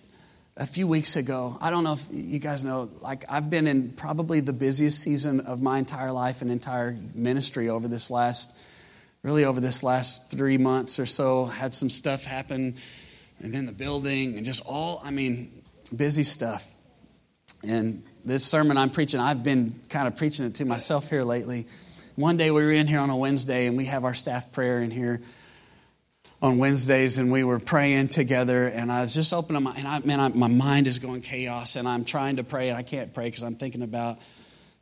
a 0.59 0.67
few 0.67 0.87
weeks 0.87 1.17
ago, 1.17 1.57
I 1.63 1.71
don't 1.71 1.85
know 1.85 1.95
if 1.95 2.05
you 2.11 2.39
guys 2.39 2.63
know, 2.63 2.91
like 3.01 3.25
I've 3.31 3.49
been 3.49 3.67
in 3.67 3.93
probably 3.93 4.41
the 4.41 4.53
busiest 4.53 5.01
season 5.01 5.41
of 5.41 5.63
my 5.63 5.79
entire 5.79 6.13
life 6.13 6.43
and 6.43 6.53
entire 6.53 6.97
ministry 7.15 7.71
over 7.71 7.89
this 7.89 8.11
last, 8.11 8.55
really 9.23 9.47
over 9.47 9.59
this 9.59 9.83
last 9.83 10.31
three 10.31 10.59
months 10.59 10.99
or 10.99 11.07
so. 11.07 11.47
Had 11.47 11.73
some 11.73 11.89
stuff 11.89 12.25
happen, 12.25 12.77
and 13.39 13.55
then 13.55 13.65
the 13.65 13.73
building, 13.73 14.37
and 14.37 14.45
just 14.45 14.63
all, 14.67 15.01
I 15.03 15.11
mean, 15.11 15.63
busy 15.97 16.25
stuff. 16.25 16.69
And 17.65 18.03
this 18.23 18.45
sermon 18.45 18.77
I'm 18.77 18.91
preaching, 18.91 19.19
I've 19.19 19.43
been 19.43 19.81
kind 19.89 20.07
of 20.07 20.17
preaching 20.17 20.45
it 20.45 20.57
to 20.57 20.67
myself 20.67 21.09
here 21.09 21.23
lately. 21.23 21.67
One 22.17 22.37
day 22.37 22.51
we 22.51 22.63
were 22.63 22.71
in 22.71 22.87
here 22.87 23.01
on 23.01 23.09
a 23.09 23.17
Wednesday, 23.17 23.67
and 23.67 23.79
we 23.79 23.87
have 23.87 24.05
our 24.05 24.15
staff 24.15 24.53
prayer 24.53 24.83
in 24.83 24.91
here 24.91 25.23
on 26.43 26.59
Wednesdays 26.59 27.19
and 27.19 27.31
we 27.31 27.45
were 27.45 27.61
praying 27.61 28.09
together 28.09 28.67
and 28.67 28.91
I 28.91 29.03
was 29.03 29.15
just 29.15 29.33
opening 29.33 29.63
my 29.63 29.75
and 29.77 29.87
I 29.87 30.01
man 30.01 30.19
I, 30.19 30.29
my 30.29 30.49
mind 30.49 30.89
is 30.89 30.99
going 30.99 31.23
chaos 31.23 31.77
and 31.77 31.87
I'm 31.87 32.05
trying 32.05 32.37
to 32.37 32.45
pray 32.45 32.69
and 32.69 32.77
I 32.77 32.83
can't 32.83 33.15
pray 33.15 33.27
because 33.27 33.45
I'm 33.45 33.55
thinking 33.55 33.83
about 33.83 34.19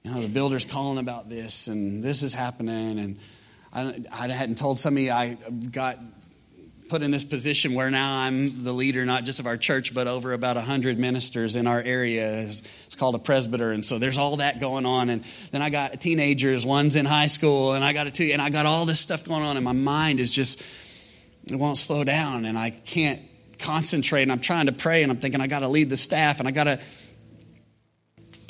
you 0.02 0.10
know 0.10 0.22
the 0.22 0.28
builder's 0.28 0.64
calling 0.64 0.96
about 0.96 1.28
this 1.28 1.68
and 1.68 2.02
this 2.02 2.22
is 2.22 2.32
happening 2.32 2.98
and 2.98 3.18
I, 3.74 4.02
I 4.10 4.28
hadn't 4.28 4.56
told 4.56 4.80
somebody 4.80 5.10
I 5.10 5.34
got 5.34 5.98
put 6.88 7.02
in 7.02 7.10
this 7.10 7.24
position 7.24 7.74
where 7.74 7.90
now 7.90 8.20
I'm 8.20 8.64
the 8.64 8.72
leader 8.72 9.04
not 9.04 9.24
just 9.24 9.38
of 9.38 9.46
our 9.46 9.58
church 9.58 9.92
but 9.94 10.08
over 10.08 10.32
about 10.32 10.56
100 10.56 10.98
ministers 10.98 11.56
in 11.56 11.66
our 11.66 11.82
area. 11.82 12.40
It's 12.40 12.96
called 12.96 13.16
a 13.16 13.18
presbyter 13.18 13.70
and 13.70 13.84
so 13.84 13.98
there's 13.98 14.16
all 14.16 14.38
that 14.38 14.60
going 14.60 14.86
on 14.86 15.10
and 15.10 15.24
then 15.50 15.60
I 15.60 15.68
got 15.68 16.00
teenagers 16.00 16.64
one's 16.64 16.96
in 16.96 17.04
high 17.04 17.26
school 17.26 17.74
and 17.74 17.84
I 17.84 17.92
got 17.92 18.06
a 18.06 18.10
two 18.10 18.30
and 18.32 18.40
I 18.40 18.48
got 18.48 18.64
all 18.64 18.86
this 18.86 18.98
stuff 18.98 19.24
going 19.24 19.42
on 19.42 19.58
and 19.58 19.64
my 19.64 19.72
mind 19.72 20.20
is 20.20 20.30
just 20.30 20.62
it 21.50 21.56
won't 21.56 21.78
slow 21.78 22.04
down 22.04 22.44
and 22.44 22.58
I 22.58 22.70
can't 22.70 23.20
concentrate 23.58 24.22
and 24.22 24.32
I'm 24.32 24.40
trying 24.40 24.66
to 24.66 24.72
pray 24.72 25.02
and 25.02 25.10
I'm 25.10 25.18
thinking 25.18 25.40
I 25.40 25.46
got 25.46 25.60
to 25.60 25.68
lead 25.68 25.90
the 25.90 25.96
staff 25.96 26.38
and 26.38 26.48
I 26.48 26.52
got 26.52 26.64
to 26.64 26.80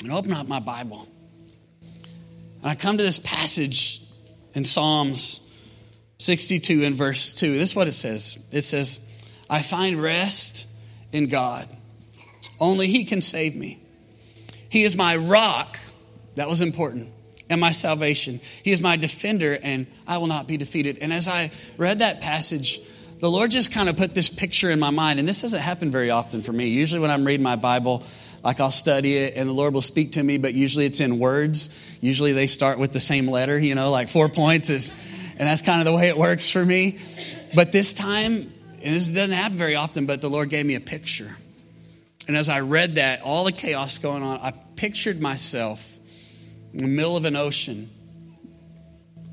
and 0.03 0.11
open 0.11 0.33
up 0.33 0.47
my 0.47 0.59
Bible. 0.59 1.07
And 2.61 2.71
I 2.71 2.75
come 2.75 2.97
to 2.97 3.03
this 3.03 3.19
passage 3.19 4.01
in 4.53 4.65
Psalms 4.65 5.47
62 6.17 6.83
in 6.83 6.95
verse 6.95 7.33
2. 7.33 7.53
This 7.57 7.71
is 7.71 7.75
what 7.75 7.87
it 7.87 7.93
says. 7.93 8.37
It 8.51 8.61
says, 8.61 9.05
I 9.49 9.61
find 9.61 10.01
rest 10.01 10.67
in 11.11 11.27
God. 11.27 11.67
Only 12.59 12.87
He 12.87 13.05
can 13.05 13.21
save 13.21 13.55
me. 13.55 13.79
He 14.69 14.83
is 14.83 14.95
my 14.95 15.15
rock. 15.17 15.79
That 16.35 16.47
was 16.47 16.61
important. 16.61 17.11
And 17.51 17.59
my 17.59 17.71
salvation. 17.71 18.39
He 18.63 18.71
is 18.71 18.79
my 18.81 18.95
defender, 18.95 19.59
and 19.61 19.85
I 20.07 20.17
will 20.17 20.27
not 20.27 20.47
be 20.47 20.55
defeated. 20.55 20.99
And 21.01 21.11
as 21.11 21.27
I 21.27 21.51
read 21.77 21.99
that 21.99 22.21
passage, 22.21 22.79
the 23.19 23.29
Lord 23.29 23.51
just 23.51 23.71
kind 23.71 23.89
of 23.89 23.97
put 23.97 24.15
this 24.15 24.29
picture 24.29 24.71
in 24.71 24.79
my 24.79 24.89
mind. 24.89 25.19
And 25.19 25.27
this 25.27 25.41
doesn't 25.41 25.59
happen 25.59 25.91
very 25.91 26.09
often 26.09 26.41
for 26.41 26.53
me. 26.53 26.69
Usually, 26.69 27.01
when 27.01 27.11
I'm 27.11 27.25
reading 27.25 27.43
my 27.43 27.57
Bible, 27.57 28.03
like 28.43 28.59
I'll 28.59 28.71
study 28.71 29.17
it 29.17 29.33
and 29.35 29.47
the 29.47 29.53
Lord 29.53 29.73
will 29.73 29.81
speak 29.81 30.13
to 30.13 30.23
me, 30.23 30.37
but 30.37 30.53
usually 30.53 30.85
it's 30.85 30.99
in 30.99 31.19
words. 31.19 31.69
Usually 31.99 32.31
they 32.31 32.47
start 32.47 32.79
with 32.79 32.93
the 32.93 32.99
same 32.99 33.27
letter, 33.27 33.59
you 33.59 33.75
know, 33.75 33.91
like 33.91 34.09
four 34.09 34.29
points 34.29 34.69
is, 34.69 34.91
and 35.37 35.47
that's 35.47 35.61
kind 35.61 35.79
of 35.79 35.85
the 35.85 35.95
way 35.95 36.07
it 36.07 36.17
works 36.17 36.49
for 36.49 36.65
me. 36.65 36.99
But 37.53 37.71
this 37.71 37.93
time, 37.93 38.33
and 38.81 38.95
this 38.95 39.07
doesn't 39.07 39.31
happen 39.31 39.57
very 39.57 39.75
often, 39.75 40.05
but 40.05 40.21
the 40.21 40.29
Lord 40.29 40.49
gave 40.49 40.65
me 40.65 40.75
a 40.75 40.79
picture. 40.79 41.35
And 42.27 42.37
as 42.37 42.49
I 42.49 42.61
read 42.61 42.95
that, 42.95 43.21
all 43.23 43.43
the 43.43 43.51
chaos 43.51 43.97
going 43.97 44.23
on, 44.23 44.39
I 44.39 44.51
pictured 44.75 45.21
myself 45.21 45.99
in 46.73 46.79
the 46.79 46.87
middle 46.87 47.17
of 47.17 47.25
an 47.25 47.35
ocean, 47.35 47.89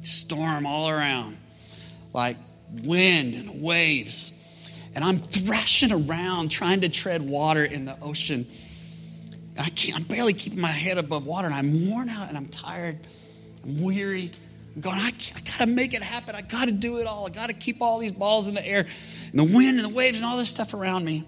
storm 0.01 0.67
all 0.67 0.89
around, 0.89 1.37
like 2.13 2.37
wind 2.85 3.35
and 3.35 3.63
waves. 3.63 4.33
And 4.95 5.05
I'm 5.05 5.19
thrashing 5.19 5.93
around 5.93 6.51
trying 6.51 6.81
to 6.81 6.89
tread 6.89 7.23
water 7.23 7.65
in 7.65 7.85
the 7.85 7.99
ocean. 8.01 8.47
I 9.59 9.71
I'm 9.95 10.05
barely 10.05 10.35
keeping 10.35 10.61
my 10.61 10.69
head 10.69 10.99
above 10.99 11.27
water, 11.27 11.47
and 11.47 11.55
I'm 11.55 11.91
worn 11.91 12.09
out 12.09 12.29
and 12.29 12.37
I'm 12.37 12.49
tired. 12.49 12.99
I'm 13.65 13.83
weary. 13.83 14.31
I'm 14.75 14.81
going, 14.81 14.99
I, 14.99 15.13
I 15.37 15.41
got 15.41 15.59
to 15.59 15.67
make 15.67 15.95
it 15.95 16.03
happen. 16.03 16.35
I 16.35 16.43
got 16.43 16.67
to 16.67 16.73
do 16.73 16.99
it 16.99 17.07
all. 17.07 17.27
I 17.27 17.31
got 17.31 17.49
to 17.49 17.53
keep 17.53 17.83
all 17.83 17.99
these 17.99 18.13
balls 18.13 18.49
in 18.49 18.55
the 18.55 18.65
air, 18.65 18.87
and 19.31 19.39
the 19.39 19.45
wind 19.45 19.79
and 19.79 19.85
the 19.85 19.95
waves 19.95 20.19
and 20.19 20.27
all 20.27 20.39
this 20.39 20.49
stuff 20.49 20.75
around 20.75 21.05
me. 21.05 21.27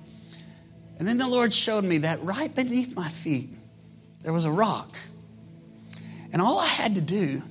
And 0.98 1.08
then 1.08 1.18
the 1.18 1.28
Lord 1.28 1.52
showed 1.52 1.82
me 1.82 1.98
that 1.98 2.22
right 2.22 2.54
beneath 2.54 2.94
my 2.94 3.08
feet, 3.08 3.48
there 4.22 4.32
was 4.32 4.44
a 4.44 4.50
rock. 4.50 4.96
And 6.32 6.40
all 6.40 6.58
I 6.58 6.66
had 6.66 6.94
to 6.94 7.00
do 7.00 7.42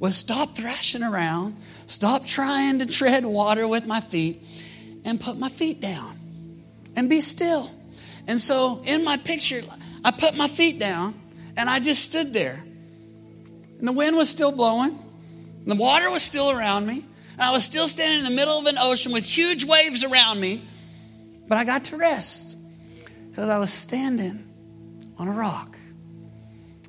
was 0.00 0.16
stop 0.16 0.56
thrashing 0.56 1.02
around, 1.02 1.56
stop 1.86 2.26
trying 2.26 2.80
to 2.80 2.86
tread 2.86 3.24
water 3.24 3.66
with 3.66 3.86
my 3.86 4.00
feet, 4.00 4.42
and 5.04 5.20
put 5.20 5.38
my 5.38 5.48
feet 5.48 5.80
down 5.80 6.16
and 6.96 7.08
be 7.08 7.20
still. 7.20 7.70
And 8.26 8.40
so 8.40 8.80
in 8.84 9.04
my 9.04 9.16
picture, 9.16 9.62
I 10.04 10.10
put 10.10 10.36
my 10.36 10.48
feet 10.48 10.78
down 10.78 11.14
and 11.56 11.68
I 11.68 11.80
just 11.80 12.04
stood 12.04 12.32
there. 12.32 12.62
And 13.78 13.88
the 13.88 13.92
wind 13.92 14.16
was 14.16 14.28
still 14.28 14.52
blowing, 14.52 14.98
the 15.66 15.74
water 15.74 16.10
was 16.10 16.22
still 16.22 16.50
around 16.50 16.86
me, 16.86 17.04
and 17.32 17.42
I 17.42 17.52
was 17.52 17.64
still 17.64 17.88
standing 17.88 18.20
in 18.20 18.24
the 18.24 18.30
middle 18.30 18.58
of 18.58 18.66
an 18.66 18.76
ocean 18.78 19.12
with 19.12 19.24
huge 19.24 19.64
waves 19.64 20.04
around 20.04 20.40
me. 20.40 20.62
But 21.48 21.58
I 21.58 21.64
got 21.64 21.84
to 21.84 21.96
rest 21.96 22.56
because 23.30 23.48
I 23.48 23.58
was 23.58 23.72
standing 23.72 24.48
on 25.18 25.28
a 25.28 25.32
rock. 25.32 25.76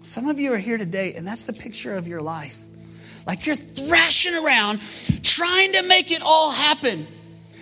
Some 0.05 0.29
of 0.29 0.39
you 0.39 0.53
are 0.53 0.57
here 0.57 0.77
today, 0.77 1.15
and 1.15 1.25
that's 1.25 1.45
the 1.45 1.53
picture 1.53 1.95
of 1.95 2.07
your 2.07 2.21
life. 2.21 2.63
Like 3.25 3.47
you're 3.47 3.55
thrashing 3.55 4.35
around 4.35 4.79
trying 5.23 5.71
to 5.71 5.81
make 5.81 6.11
it 6.11 6.21
all 6.21 6.51
happen. 6.51 7.07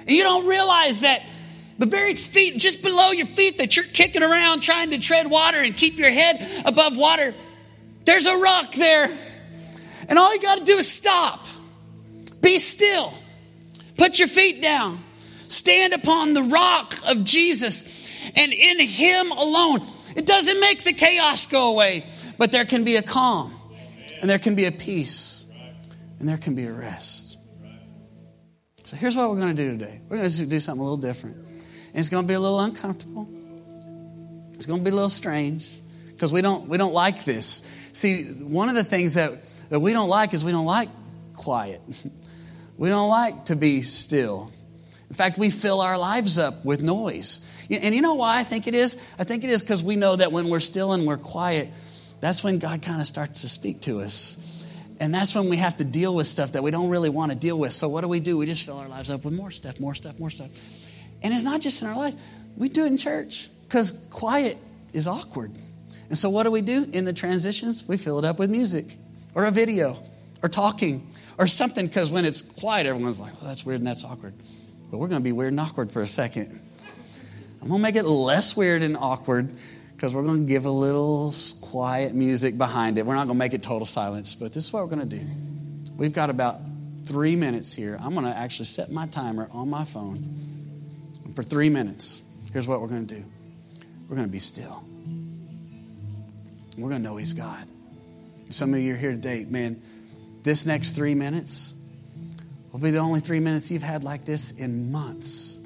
And 0.02 0.10
you 0.10 0.24
don't 0.24 0.46
realize 0.46 1.00
that 1.02 1.24
the 1.80 1.86
very 1.86 2.16
feet, 2.16 2.58
just 2.58 2.84
below 2.84 3.12
your 3.12 3.28
feet, 3.28 3.60
that 3.60 3.78
you're 3.78 3.86
kicking 3.86 4.24
around 4.24 4.60
trying 4.60 4.90
to 4.90 5.00
tread 5.00 5.32
water 5.32 5.58
and 5.60 5.74
keep 5.74 5.98
your 5.98 6.10
head 6.10 6.66
above 6.66 6.98
water, 6.98 7.34
there's 8.04 8.26
a 8.26 8.36
rock 8.36 8.74
there. 8.74 9.10
And 10.10 10.20
all 10.20 10.36
you 10.36 10.42
got 10.42 10.58
to 10.58 10.66
do 10.66 10.74
is 10.74 10.92
stop, 10.92 11.48
be 12.42 12.60
still, 12.60 13.14
put 13.96 14.20
your 14.20 14.28
feet 14.28 14.62
down, 14.62 15.02
stand 15.48 15.94
upon 15.94 16.34
the 16.34 16.44
rock 16.44 16.94
of 17.10 17.24
Jesus, 17.24 17.86
and 18.36 18.52
in 18.52 18.82
Him 18.82 19.32
alone. 19.32 19.80
It 20.18 20.26
doesn't 20.26 20.60
make 20.60 20.84
the 20.84 20.94
chaos 20.94 21.48
go 21.48 21.70
away, 21.70 22.04
but 22.38 22.52
there 22.52 22.66
can 22.66 22.84
be 22.84 22.96
a 22.96 23.02
calm, 23.02 23.54
and 24.22 24.30
there 24.30 24.40
can 24.40 24.56
be 24.56 24.66
a 24.66 24.72
peace, 24.72 25.46
and 26.20 26.28
there 26.28 26.38
can 26.38 26.56
be 26.56 26.66
a 26.66 26.72
rest. 26.72 27.38
So 28.86 28.98
here's 28.98 29.16
what 29.16 29.30
we're 29.30 29.40
going 29.40 29.56
to 29.56 29.64
do 29.64 29.78
today. 29.78 30.02
We're 30.10 30.18
going 30.18 30.30
to 30.30 30.46
do 30.46 30.60
something 30.60 30.82
a 30.82 30.84
little 30.84 30.98
different. 30.98 31.38
And 31.38 32.00
it's 32.00 32.10
going 32.10 32.24
to 32.24 32.28
be 32.28 32.34
a 32.34 32.40
little 32.40 32.60
uncomfortable. 32.60 33.30
It's 34.54 34.66
going 34.66 34.80
to 34.80 34.84
be 34.84 34.92
a 34.92 34.94
little 34.94 35.10
strange 35.10 35.80
because 36.08 36.34
we 36.34 36.42
don't, 36.42 36.68
we 36.68 36.78
don't 36.78 36.94
like 36.94 37.24
this. 37.24 37.68
See, 37.94 38.26
one 38.26 38.70
of 38.70 38.76
the 38.76 38.84
things 38.84 39.14
that, 39.14 39.32
that 39.70 39.80
we 39.80 39.94
don't 39.94 40.10
like 40.10 40.34
is 40.34 40.44
we 40.44 40.52
don't 40.52 40.66
like 40.66 40.90
quiet. 41.34 41.82
we 42.78 42.90
don't 42.90 43.10
like 43.10 43.46
to 43.46 43.56
be 43.56 43.82
still. 43.82 44.52
In 45.10 45.16
fact, 45.16 45.38
we 45.38 45.50
fill 45.50 45.82
our 45.82 45.98
lives 45.98 46.38
up 46.38 46.66
with 46.66 46.82
noise. 46.82 47.42
And 47.70 47.96
you 47.96 48.02
know 48.02 48.16
why 48.16 48.40
I 48.40 48.44
think 48.44 48.68
it 48.68 48.76
is? 48.76 49.02
I 49.18 49.24
think 49.24 49.44
it 49.44 49.50
is 49.50 49.62
because 49.62 49.82
we 49.82 49.96
know 49.96 50.16
that 50.16 50.32
when 50.32 50.50
we're 50.50 50.60
still 50.60 50.92
and 50.92 51.06
we're 51.06 51.18
quiet, 51.18 51.70
that's 52.24 52.44
when 52.44 52.58
God 52.58 52.82
kind 52.82 53.02
of 53.02 53.08
starts 53.08 53.42
to 53.42 53.50
speak 53.50 53.82
to 53.82 54.00
us. 54.00 54.38
And 55.00 55.14
that's 55.14 55.36
when 55.36 55.50
we 55.50 55.58
have 55.58 55.78
to 55.78 55.84
deal 55.84 56.16
with 56.16 56.28
stuff 56.28 56.54
that 56.54 56.64
we 56.64 56.72
don't 56.72 56.90
really 56.90 57.10
want 57.10 57.32
to 57.32 57.38
deal 57.38 57.60
with. 57.60 57.74
So 57.74 57.90
what 57.90 58.02
do 58.02 58.08
we 58.08 58.22
do? 58.22 58.38
We 58.38 58.46
just 58.46 58.66
fill 58.66 58.78
our 58.78 58.88
lives 58.88 59.10
up 59.10 59.26
with 59.26 59.34
more 59.34 59.52
stuff, 59.52 59.80
more 59.80 59.94
stuff, 59.94 60.20
more 60.20 60.30
stuff. 60.30 60.50
And 61.22 61.34
it's 61.34 61.44
not 61.44 61.60
just 61.60 61.82
in 61.82 61.88
our 61.90 61.98
life. 61.98 62.16
We 62.56 62.70
do 62.70 62.86
it 62.86 62.88
in 62.88 62.98
church 62.98 63.50
because 63.64 64.00
quiet 64.10 64.58
is 64.94 65.08
awkward. 65.08 65.52
And 66.08 66.18
so 66.18 66.30
what 66.30 66.44
do 66.44 66.52
we 66.52 66.62
do 66.62 66.88
in 66.94 67.06
the 67.06 67.14
transitions? 67.14 67.86
We 67.88 67.98
fill 67.98 68.20
it 68.20 68.26
up 68.26 68.40
with 68.40 68.50
music 68.50 68.96
or 69.36 69.46
a 69.46 69.52
video 69.52 69.98
or 70.42 70.50
talking 70.50 71.06
or 71.38 71.48
something 71.48 71.88
because 71.88 72.12
when 72.12 72.24
it's 72.24 72.42
quiet, 72.42 72.86
everyone's 72.86 73.20
like, 73.20 73.34
well, 73.42 73.50
that's 73.50 73.66
weird 73.66 73.82
and 73.82 73.88
that's 73.88 74.04
awkward. 74.04 74.34
But 74.92 75.00
we're 75.00 75.08
going 75.08 75.20
to 75.22 75.24
be 75.26 75.32
weird 75.32 75.52
and 75.52 75.60
awkward 75.60 75.92
for 75.92 76.02
a 76.02 76.08
second. 76.08 76.60
I'm 77.62 77.68
going 77.68 77.80
to 77.80 77.84
make 77.84 77.96
it 77.96 78.06
less 78.06 78.56
weird 78.56 78.84
and 78.84 78.96
awkward 78.96 79.50
because 80.04 80.14
we're 80.14 80.24
going 80.24 80.46
to 80.46 80.50
give 80.52 80.66
a 80.66 80.70
little 80.70 81.34
quiet 81.62 82.14
music 82.14 82.58
behind 82.58 82.98
it. 82.98 83.06
We're 83.06 83.16
not 83.16 83.26
going 83.28 83.38
to 83.38 83.40
make 83.40 83.54
it 83.54 83.64
total 83.64 83.86
silence, 83.86 84.36
but 84.36 84.52
this 84.52 84.66
is 84.66 84.74
what 84.74 84.84
we're 84.84 84.94
going 84.94 85.08
to 85.10 85.18
do. 85.18 85.26
We've 85.96 86.12
got 86.12 86.30
about 86.30 86.60
three 87.06 87.38
minutes 87.38 87.74
here. 87.74 87.98
I'm 88.02 88.12
going 88.12 88.26
to 88.26 88.38
actually 88.38 88.66
set 88.66 88.92
my 88.92 89.08
timer 89.08 89.48
on 89.54 89.70
my 89.70 89.86
phone 89.86 91.22
for 91.38 91.42
three 91.42 91.70
minutes. 91.70 92.22
Here's 92.52 92.68
what 92.68 92.82
we're 92.82 92.90
going 92.90 93.08
to 93.08 93.16
do 93.16 93.24
we're 94.10 94.18
going 94.18 94.28
to 94.28 94.32
be 94.32 94.40
still. 94.40 94.84
We're 96.78 96.90
going 96.90 97.02
to 97.02 97.10
know 97.10 97.16
He's 97.16 97.32
God. 97.32 97.66
Some 98.50 98.74
of 98.74 98.82
you 98.82 98.96
are 98.96 98.98
here 98.98 99.12
today, 99.12 99.46
man, 99.50 99.82
this 100.42 100.66
next 100.66 100.98
three 100.98 101.16
minutes 101.16 101.76
will 102.74 102.82
be 102.82 102.92
the 102.92 103.00
only 103.00 103.22
three 103.22 103.40
minutes 103.40 103.72
you've 103.72 103.82
had 103.82 104.04
like 104.04 104.26
this 104.26 104.52
in 104.52 104.92
months. 104.92 105.60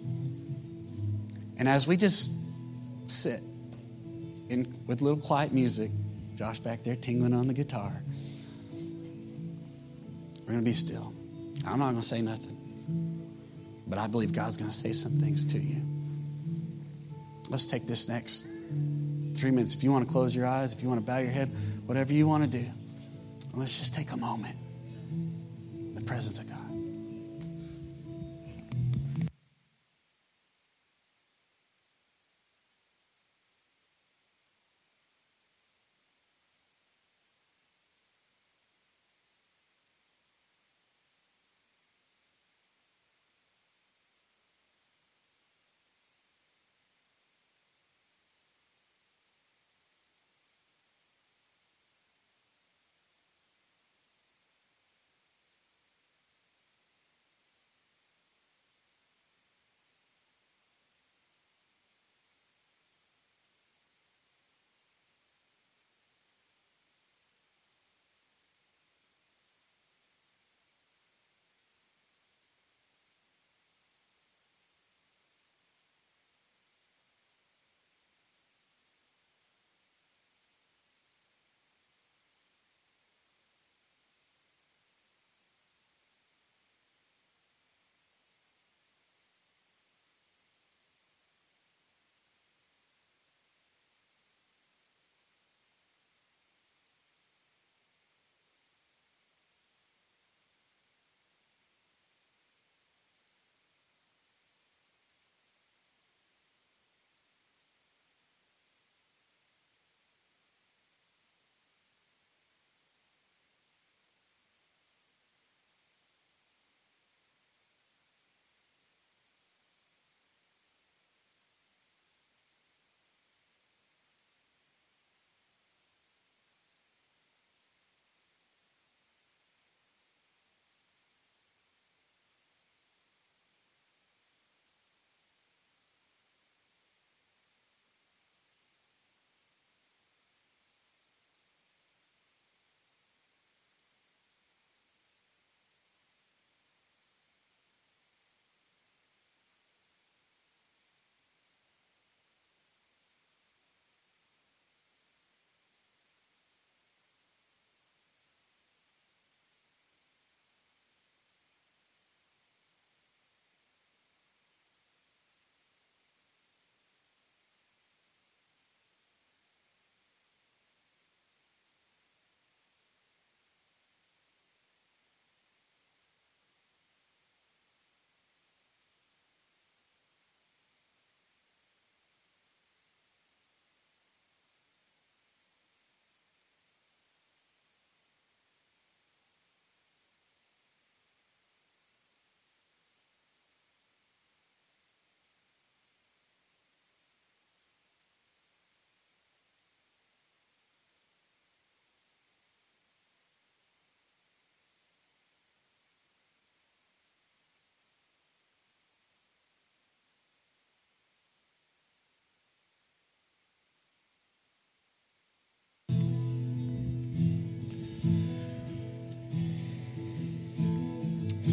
And 1.58 1.67
as 1.67 1.88
we 1.88 1.97
just 1.97 2.32
sit 3.08 3.41
in, 4.49 4.73
with 4.86 5.01
little 5.01 5.19
quiet 5.19 5.53
music, 5.53 5.91
Josh 6.36 6.60
back 6.60 6.83
there 6.83 6.95
tingling 6.95 7.33
on 7.33 7.47
the 7.47 7.53
guitar, 7.53 7.91
we're 10.41 10.53
going 10.53 10.60
to 10.60 10.63
be 10.63 10.73
still. 10.73 11.13
I'm 11.65 11.79
not 11.79 11.91
going 11.91 12.01
to 12.01 12.07
say 12.07 12.21
nothing, 12.21 12.55
but 13.88 13.99
I 13.99 14.07
believe 14.07 14.31
God's 14.31 14.57
going 14.57 14.69
to 14.69 14.75
say 14.75 14.93
some 14.93 15.19
things 15.19 15.45
to 15.47 15.60
you. 15.60 15.81
Let's 17.49 17.65
take 17.65 17.86
this 17.86 18.07
next 18.07 18.47
three 19.36 19.51
minutes. 19.51 19.75
If 19.75 19.83
you 19.83 19.91
want 19.91 20.05
to 20.07 20.12
close 20.12 20.36
your 20.36 20.45
eyes, 20.45 20.73
if 20.73 20.81
you 20.81 20.89
want 20.89 20.99
to 20.99 21.05
bow 21.05 21.17
your 21.17 21.31
head, 21.31 21.49
whatever 21.86 22.13
you 22.13 22.27
want 22.27 22.49
to 22.49 22.60
do, 22.60 22.65
let's 23.53 23.77
just 23.77 23.93
take 23.93 24.12
a 24.12 24.17
moment 24.17 24.55
in 25.73 25.95
the 25.95 26.01
presence 26.01 26.39
of 26.39 26.47
God. 26.47 26.57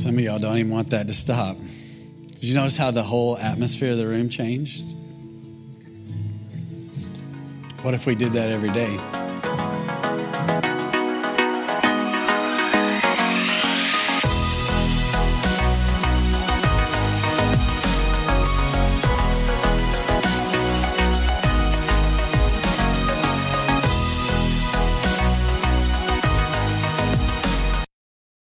Some 0.04 0.18
of 0.18 0.20
y'all 0.20 0.38
don't 0.38 0.58
even 0.58 0.70
want 0.70 0.90
that 0.90 1.06
to 1.06 1.14
stop. 1.14 1.56
Did 1.56 2.42
you 2.42 2.54
notice 2.54 2.76
how 2.76 2.90
the 2.90 3.02
whole 3.02 3.38
atmosphere 3.38 3.92
of 3.92 3.96
the 3.96 4.06
room 4.06 4.28
changed? 4.28 4.84
What 7.80 7.94
if 7.94 8.04
we 8.04 8.14
did 8.14 8.34
that 8.34 8.50
every 8.50 8.68
day? 8.68 9.23